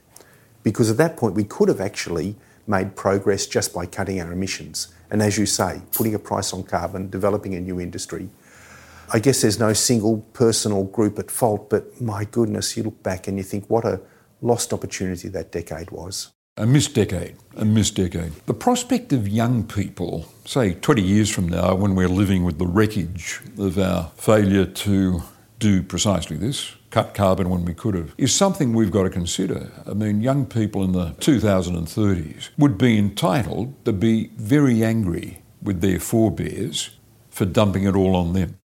Because 0.63 0.91
at 0.91 0.97
that 0.97 1.19
point, 1.19 1.35
we 1.35 1.45
could 1.45 1.69
have 1.69 1.83
actually 1.83 2.35
made 2.67 2.97
progress 2.97 3.47
just 3.47 3.75
by 3.75 3.85
cutting 3.85 4.19
our 4.19 4.33
emissions. 4.33 4.89
And 5.11 5.21
as 5.21 5.37
you 5.37 5.45
say, 5.45 5.83
putting 5.93 6.15
a 6.15 6.19
price 6.19 6.55
on 6.55 6.63
carbon, 6.63 7.11
developing 7.11 7.55
a 7.55 7.61
new 7.61 7.79
industry. 7.79 8.31
I 9.13 9.19
guess 9.19 9.43
there's 9.43 9.59
no 9.59 9.75
single 9.75 10.19
person 10.33 10.73
or 10.73 10.87
group 10.87 11.19
at 11.19 11.31
fault, 11.31 11.69
but 11.69 12.01
my 12.01 12.25
goodness, 12.25 12.79
you 12.79 12.85
look 12.85 13.03
back 13.03 13.29
and 13.29 13.37
you 13.37 13.43
think 13.43 13.69
what 13.69 13.85
a 13.85 14.01
lost 14.41 14.73
opportunity 14.73 15.29
that 15.29 15.53
decade 15.53 15.91
was. 15.91 16.33
A 16.61 16.67
missed 16.67 16.95
decade, 16.95 17.37
a 17.57 17.65
missed 17.65 17.95
decade. 17.95 18.33
The 18.45 18.53
prospect 18.53 19.15
of 19.15 19.27
young 19.27 19.67
people, 19.67 20.27
say 20.45 20.75
20 20.75 21.01
years 21.01 21.31
from 21.31 21.49
now, 21.49 21.75
when 21.75 21.95
we're 21.95 22.07
living 22.07 22.45
with 22.45 22.59
the 22.59 22.67
wreckage 22.67 23.41
of 23.57 23.79
our 23.79 24.11
failure 24.17 24.67
to 24.67 25.23
do 25.59 25.83
precisely 25.83 26.37
this, 26.37 26.77
cut 26.91 27.15
carbon 27.15 27.49
when 27.49 27.65
we 27.65 27.73
could 27.73 27.95
have, 27.95 28.15
is 28.19 28.35
something 28.35 28.75
we've 28.75 28.91
got 28.91 29.05
to 29.05 29.09
consider. 29.11 29.73
I 29.87 29.95
mean, 29.95 30.21
young 30.21 30.45
people 30.45 30.85
in 30.85 30.93
the 30.93 31.13
2030s 31.13 32.51
would 32.59 32.77
be 32.77 32.99
entitled 32.99 33.83
to 33.87 33.95
be 33.95 34.31
very 34.37 34.85
angry 34.85 35.41
with 35.63 35.81
their 35.81 35.99
forebears 35.99 36.91
for 37.31 37.47
dumping 37.47 37.85
it 37.85 37.97
all 37.97 38.15
on 38.15 38.35
them. 38.35 38.60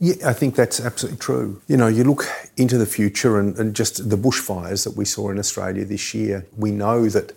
Yeah, 0.00 0.28
I 0.28 0.32
think 0.32 0.54
that's 0.54 0.80
absolutely 0.80 1.18
true. 1.18 1.60
You 1.66 1.76
know, 1.76 1.88
you 1.88 2.04
look 2.04 2.28
into 2.56 2.78
the 2.78 2.86
future 2.86 3.38
and, 3.40 3.56
and, 3.58 3.74
just 3.74 4.08
the 4.08 4.16
bushfires 4.16 4.84
that 4.84 4.96
we 4.96 5.04
saw 5.04 5.30
in 5.30 5.38
Australia 5.38 5.84
this 5.84 6.14
year, 6.14 6.46
we 6.56 6.70
know 6.70 7.08
that 7.08 7.32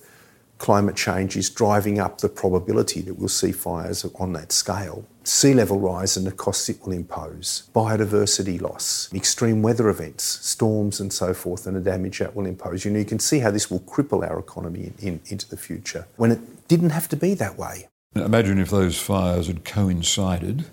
climate 0.60 0.95
change 0.95 1.36
is 1.36 1.50
driving 1.50 2.00
up 2.00 2.19
the 2.19 2.30
probability 2.30 3.02
that 3.02 3.15
we'll 3.15 3.28
see 3.28 3.52
fires 3.52 4.06
on 4.19 4.34
that 4.34 4.52
scale. 4.52 5.04
Sea 5.24 5.56
level 5.56 5.80
rise 5.80 6.15
and 6.15 6.28
the 6.28 6.32
costs 6.32 6.69
it 6.69 6.80
will 6.86 6.91
impose, 6.93 7.67
biodiversity 7.74 8.62
loss, 8.62 9.12
extreme 9.12 9.63
weather 9.63 9.89
events, 9.89 10.24
storms 10.24 11.00
and 11.00 11.12
so 11.12 11.34
forth, 11.34 11.65
and 11.65 11.76
the 11.76 11.82
damage 11.82 12.19
that 12.19 12.36
will 12.36 12.45
impose. 12.45 12.86
You 12.86 12.91
know, 12.91 13.00
you 13.00 13.06
can 13.06 13.17
see 13.17 13.39
how 13.39 13.50
this 13.50 13.71
will 13.71 13.80
cripple 13.80 14.28
our 14.28 14.38
economy 14.38 14.91
in, 15.00 15.08
in, 15.08 15.21
into 15.30 15.50
the 15.50 15.58
future 15.58 16.08
when 16.17 16.32
it 16.32 16.67
didn't 16.67 16.91
have 16.91 17.10
to 17.10 17.15
be 17.15 17.34
that 17.34 17.58
way. 17.58 17.88
Imagine 18.15 18.60
if 18.60 18.69
those 18.69 19.00
fires 19.00 19.47
had 19.47 19.65
coincided 19.65 20.65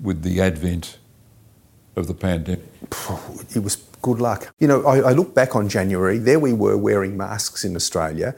with 0.00 0.22
the 0.22 0.40
advent 0.40 0.96
of 1.96 2.06
the 2.06 2.14
pandemic? 2.14 2.64
It 3.54 3.62
was 3.62 3.76
good 4.02 4.20
luck. 4.20 4.52
You 4.58 4.68
know, 4.68 4.84
I, 4.84 5.10
I, 5.10 5.12
look 5.12 5.34
back 5.34 5.54
on 5.54 5.68
January, 5.68 6.18
there 6.18 6.38
we 6.38 6.52
were 6.52 6.76
wearing 6.76 7.16
masks 7.16 7.64
in 7.64 7.76
Australia, 7.76 8.34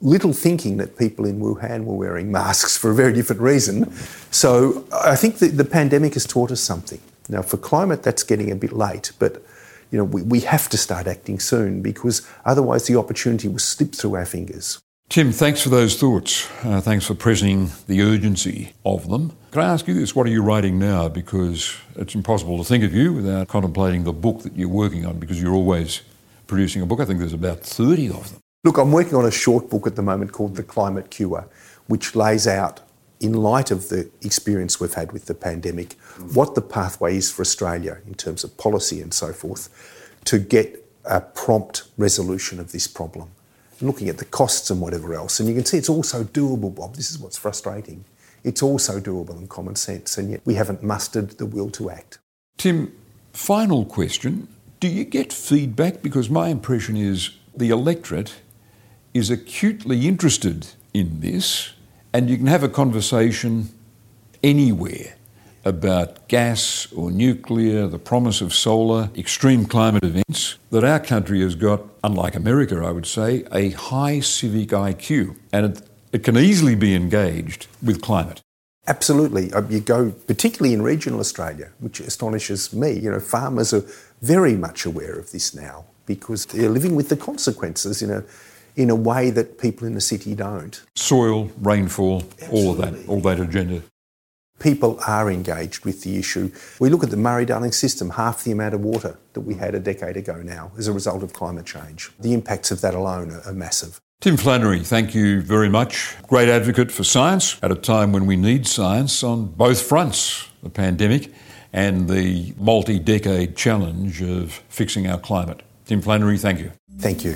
little 0.00 0.32
thinking 0.32 0.78
that 0.78 0.96
people 0.96 1.24
in 1.26 1.40
Wuhan 1.40 1.84
were 1.84 1.94
wearing 1.94 2.32
masks 2.32 2.76
for 2.76 2.90
a 2.90 2.94
very 2.94 3.12
different 3.12 3.42
reason. 3.42 3.92
So 4.30 4.86
I 4.92 5.16
think 5.16 5.38
the, 5.38 5.48
the 5.48 5.64
pandemic 5.64 6.14
has 6.14 6.26
taught 6.26 6.50
us 6.50 6.60
something. 6.60 7.00
Now, 7.28 7.42
for 7.42 7.58
climate, 7.58 8.02
that's 8.02 8.22
getting 8.22 8.50
a 8.50 8.56
bit 8.56 8.72
late, 8.72 9.12
but 9.18 9.42
you 9.90 9.98
know, 9.98 10.04
we, 10.04 10.22
we 10.22 10.40
have 10.40 10.68
to 10.70 10.76
start 10.76 11.06
acting 11.06 11.38
soon 11.40 11.82
because 11.82 12.26
otherwise 12.44 12.86
the 12.86 12.96
opportunity 12.96 13.48
will 13.48 13.58
slip 13.58 13.94
through 13.94 14.16
our 14.16 14.26
fingers. 14.26 14.80
Tim, 15.08 15.32
thanks 15.32 15.62
for 15.62 15.70
those 15.70 15.98
thoughts. 15.98 16.48
Uh, 16.62 16.80
thanks 16.80 17.06
for 17.06 17.14
pressing 17.14 17.70
the 17.86 18.02
urgency 18.02 18.74
of 18.84 19.08
them. 19.08 19.32
Can 19.50 19.62
I 19.62 19.72
ask 19.72 19.88
you 19.88 19.94
this? 19.94 20.14
What 20.14 20.26
are 20.26 20.30
you 20.30 20.42
writing 20.42 20.78
now? 20.78 21.08
Because 21.08 21.74
it's 21.96 22.14
impossible 22.14 22.58
to 22.58 22.64
think 22.64 22.84
of 22.84 22.92
you 22.92 23.14
without 23.14 23.48
contemplating 23.48 24.04
the 24.04 24.12
book 24.12 24.42
that 24.42 24.54
you're 24.54 24.68
working 24.68 25.06
on 25.06 25.18
because 25.18 25.40
you're 25.40 25.54
always 25.54 26.02
producing 26.46 26.82
a 26.82 26.86
book. 26.86 27.00
I 27.00 27.06
think 27.06 27.18
there's 27.18 27.32
about 27.32 27.60
30 27.60 28.10
of 28.10 28.30
them. 28.30 28.40
Look, 28.64 28.76
I'm 28.76 28.92
working 28.92 29.14
on 29.14 29.24
a 29.24 29.30
short 29.30 29.70
book 29.70 29.86
at 29.86 29.96
the 29.96 30.02
moment 30.02 30.32
called 30.32 30.56
The 30.56 30.62
Climate 30.62 31.10
Cure, 31.10 31.48
which 31.86 32.14
lays 32.14 32.46
out, 32.46 32.80
in 33.20 33.32
light 33.32 33.70
of 33.70 33.88
the 33.88 34.10
experience 34.20 34.80
we've 34.80 34.94
had 34.94 35.12
with 35.12 35.24
the 35.24 35.34
pandemic, 35.34 35.94
what 36.34 36.54
the 36.54 36.60
pathway 36.60 37.16
is 37.16 37.32
for 37.32 37.40
Australia 37.40 37.98
in 38.06 38.14
terms 38.14 38.44
of 38.44 38.56
policy 38.58 39.00
and 39.00 39.14
so 39.14 39.32
forth 39.32 39.70
to 40.26 40.38
get 40.38 40.84
a 41.06 41.22
prompt 41.22 41.84
resolution 41.96 42.60
of 42.60 42.72
this 42.72 42.86
problem 42.86 43.30
looking 43.80 44.08
at 44.08 44.18
the 44.18 44.24
costs 44.24 44.70
and 44.70 44.80
whatever 44.80 45.14
else. 45.14 45.40
And 45.40 45.48
you 45.48 45.54
can 45.54 45.64
see 45.64 45.78
it's 45.78 45.88
also 45.88 46.24
doable, 46.24 46.74
Bob. 46.74 46.96
This 46.96 47.10
is 47.10 47.18
what's 47.18 47.38
frustrating. 47.38 48.04
It's 48.44 48.62
also 48.62 49.00
doable 49.00 49.36
and 49.36 49.48
common 49.48 49.76
sense, 49.76 50.18
and 50.18 50.30
yet 50.30 50.40
we 50.44 50.54
haven't 50.54 50.82
mustered 50.82 51.30
the 51.38 51.46
will 51.46 51.70
to 51.70 51.90
act. 51.90 52.18
Tim, 52.56 52.92
final 53.32 53.84
question. 53.84 54.48
Do 54.80 54.88
you 54.88 55.04
get 55.04 55.32
feedback? 55.32 56.02
Because 56.02 56.30
my 56.30 56.48
impression 56.48 56.96
is 56.96 57.30
the 57.56 57.70
electorate 57.70 58.34
is 59.14 59.30
acutely 59.30 60.06
interested 60.06 60.68
in 60.94 61.20
this, 61.20 61.72
and 62.12 62.30
you 62.30 62.36
can 62.36 62.46
have 62.46 62.62
a 62.62 62.68
conversation 62.68 63.70
anywhere 64.42 65.14
about 65.64 66.28
gas 66.28 66.90
or 66.92 67.10
nuclear, 67.10 67.86
the 67.86 67.98
promise 67.98 68.40
of 68.40 68.54
solar, 68.54 69.10
extreme 69.16 69.66
climate 69.66 70.04
events, 70.04 70.56
that 70.70 70.84
our 70.84 71.00
country 71.00 71.40
has 71.40 71.54
got, 71.54 71.82
unlike 72.04 72.34
America, 72.34 72.82
I 72.84 72.90
would 72.90 73.06
say, 73.06 73.44
a 73.52 73.70
high 73.70 74.20
civic 74.20 74.68
IQ. 74.68 75.36
And 75.52 75.82
it, 76.12 76.24
can 76.24 76.36
easily 76.36 76.74
be 76.74 76.94
engaged 76.94 77.66
with 77.82 78.00
climate. 78.00 78.40
Absolutely. 78.86 79.52
Uh, 79.52 79.62
you 79.68 79.80
go, 79.80 80.10
particularly 80.26 80.72
in 80.72 80.82
regional 80.82 81.20
Australia, 81.20 81.70
which 81.78 82.00
astonishes 82.00 82.72
me. 82.72 82.92
You 82.92 83.10
know, 83.10 83.20
farmers 83.20 83.74
are 83.74 83.84
very 84.22 84.54
much 84.54 84.86
aware 84.86 85.18
of 85.18 85.30
this 85.30 85.54
now 85.54 85.84
because 86.06 86.46
they're 86.46 86.70
living 86.70 86.94
with 86.94 87.10
the 87.10 87.16
consequences 87.16 88.02
in 88.02 88.10
a 88.10 88.24
in 88.76 88.90
a 88.90 88.94
way 88.94 89.28
that 89.28 89.58
people 89.58 89.86
in 89.86 89.94
the 89.94 90.00
city 90.00 90.36
don't. 90.36 90.82
Soil, 90.94 91.50
rainfall, 91.60 92.22
Absolutely. 92.40 92.60
all 92.60 92.70
of 92.70 92.78
that, 92.78 93.08
all 93.08 93.20
that 93.20 93.40
agenda. 93.40 93.82
People 94.60 95.00
are 95.06 95.30
engaged 95.30 95.84
with 95.84 96.02
the 96.02 96.16
issue. 96.16 96.50
We 96.78 96.88
look 96.88 97.02
at 97.02 97.10
the 97.10 97.16
Murray 97.16 97.44
Darling 97.44 97.72
system, 97.72 98.10
half 98.10 98.44
the 98.44 98.52
amount 98.52 98.74
of 98.74 98.80
water 98.80 99.18
that 99.32 99.40
we 99.40 99.54
had 99.54 99.74
a 99.74 99.80
decade 99.80 100.16
ago 100.16 100.36
now 100.42 100.70
as 100.78 100.86
a 100.86 100.92
result 100.92 101.24
of 101.24 101.32
climate 101.32 101.66
change. 101.66 102.10
The 102.20 102.32
impacts 102.32 102.70
of 102.70 102.80
that 102.80 102.94
alone 102.94 103.32
are, 103.32 103.42
are 103.42 103.52
massive. 103.52 104.00
Tim 104.20 104.36
Flannery, 104.36 104.80
thank 104.80 105.14
you 105.14 105.40
very 105.42 105.68
much. 105.68 106.16
Great 106.26 106.48
advocate 106.48 106.90
for 106.90 107.04
science 107.04 107.56
at 107.62 107.70
a 107.70 107.76
time 107.76 108.10
when 108.10 108.26
we 108.26 108.36
need 108.36 108.66
science 108.66 109.22
on 109.22 109.46
both 109.46 109.80
fronts 109.80 110.48
the 110.60 110.68
pandemic 110.68 111.32
and 111.72 112.08
the 112.08 112.52
multi 112.58 112.98
decade 112.98 113.56
challenge 113.56 114.20
of 114.20 114.54
fixing 114.68 115.06
our 115.06 115.20
climate. 115.20 115.62
Tim 115.84 116.00
Flannery, 116.00 116.36
thank 116.36 116.58
you. 116.58 116.72
Thank 116.98 117.24
you. 117.24 117.34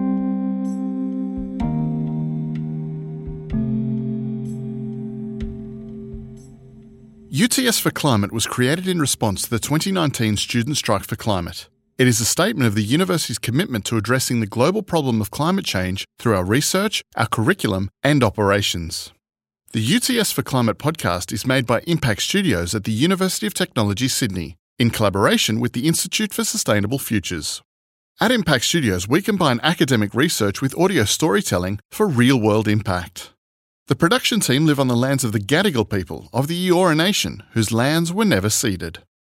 UTS 7.40 7.78
for 7.78 7.92
Climate 7.92 8.32
was 8.32 8.48
created 8.48 8.88
in 8.88 8.98
response 8.98 9.42
to 9.42 9.50
the 9.50 9.60
2019 9.60 10.36
Student 10.36 10.76
Strike 10.76 11.04
for 11.04 11.14
Climate. 11.14 11.68
It 11.96 12.08
is 12.08 12.20
a 12.20 12.24
statement 12.24 12.66
of 12.66 12.74
the 12.74 12.82
university's 12.82 13.38
commitment 13.38 13.84
to 13.84 13.96
addressing 13.96 14.40
the 14.40 14.46
global 14.46 14.82
problem 14.82 15.20
of 15.20 15.30
climate 15.30 15.64
change 15.64 16.04
through 16.18 16.34
our 16.34 16.44
research, 16.44 17.00
our 17.14 17.28
curriculum, 17.28 17.90
and 18.02 18.24
operations. 18.24 19.12
The 19.72 19.96
UTS 19.96 20.32
for 20.32 20.42
Climate 20.42 20.78
podcast 20.78 21.30
is 21.32 21.46
made 21.46 21.64
by 21.64 21.82
Impact 21.86 22.22
Studios 22.22 22.74
at 22.74 22.82
the 22.82 22.92
University 22.92 23.46
of 23.46 23.54
Technology, 23.54 24.08
Sydney, 24.08 24.56
in 24.76 24.90
collaboration 24.90 25.60
with 25.60 25.74
the 25.74 25.86
Institute 25.86 26.34
for 26.34 26.42
Sustainable 26.42 26.98
Futures. 26.98 27.62
At 28.20 28.32
Impact 28.32 28.64
Studios, 28.64 29.06
we 29.06 29.22
combine 29.22 29.60
academic 29.62 30.12
research 30.12 30.60
with 30.60 30.76
audio 30.76 31.04
storytelling 31.04 31.78
for 31.92 32.08
real 32.08 32.40
world 32.40 32.66
impact. 32.66 33.32
The 33.88 33.96
production 33.96 34.40
team 34.40 34.66
live 34.66 34.78
on 34.78 34.88
the 34.88 34.94
lands 34.94 35.24
of 35.24 35.32
the 35.32 35.40
Gadigal 35.40 35.88
people 35.88 36.28
of 36.30 36.46
the 36.46 36.68
Eora 36.68 36.94
Nation, 36.94 37.42
whose 37.52 37.72
lands 37.72 38.12
were 38.12 38.26
never 38.26 38.50
ceded. 38.50 38.98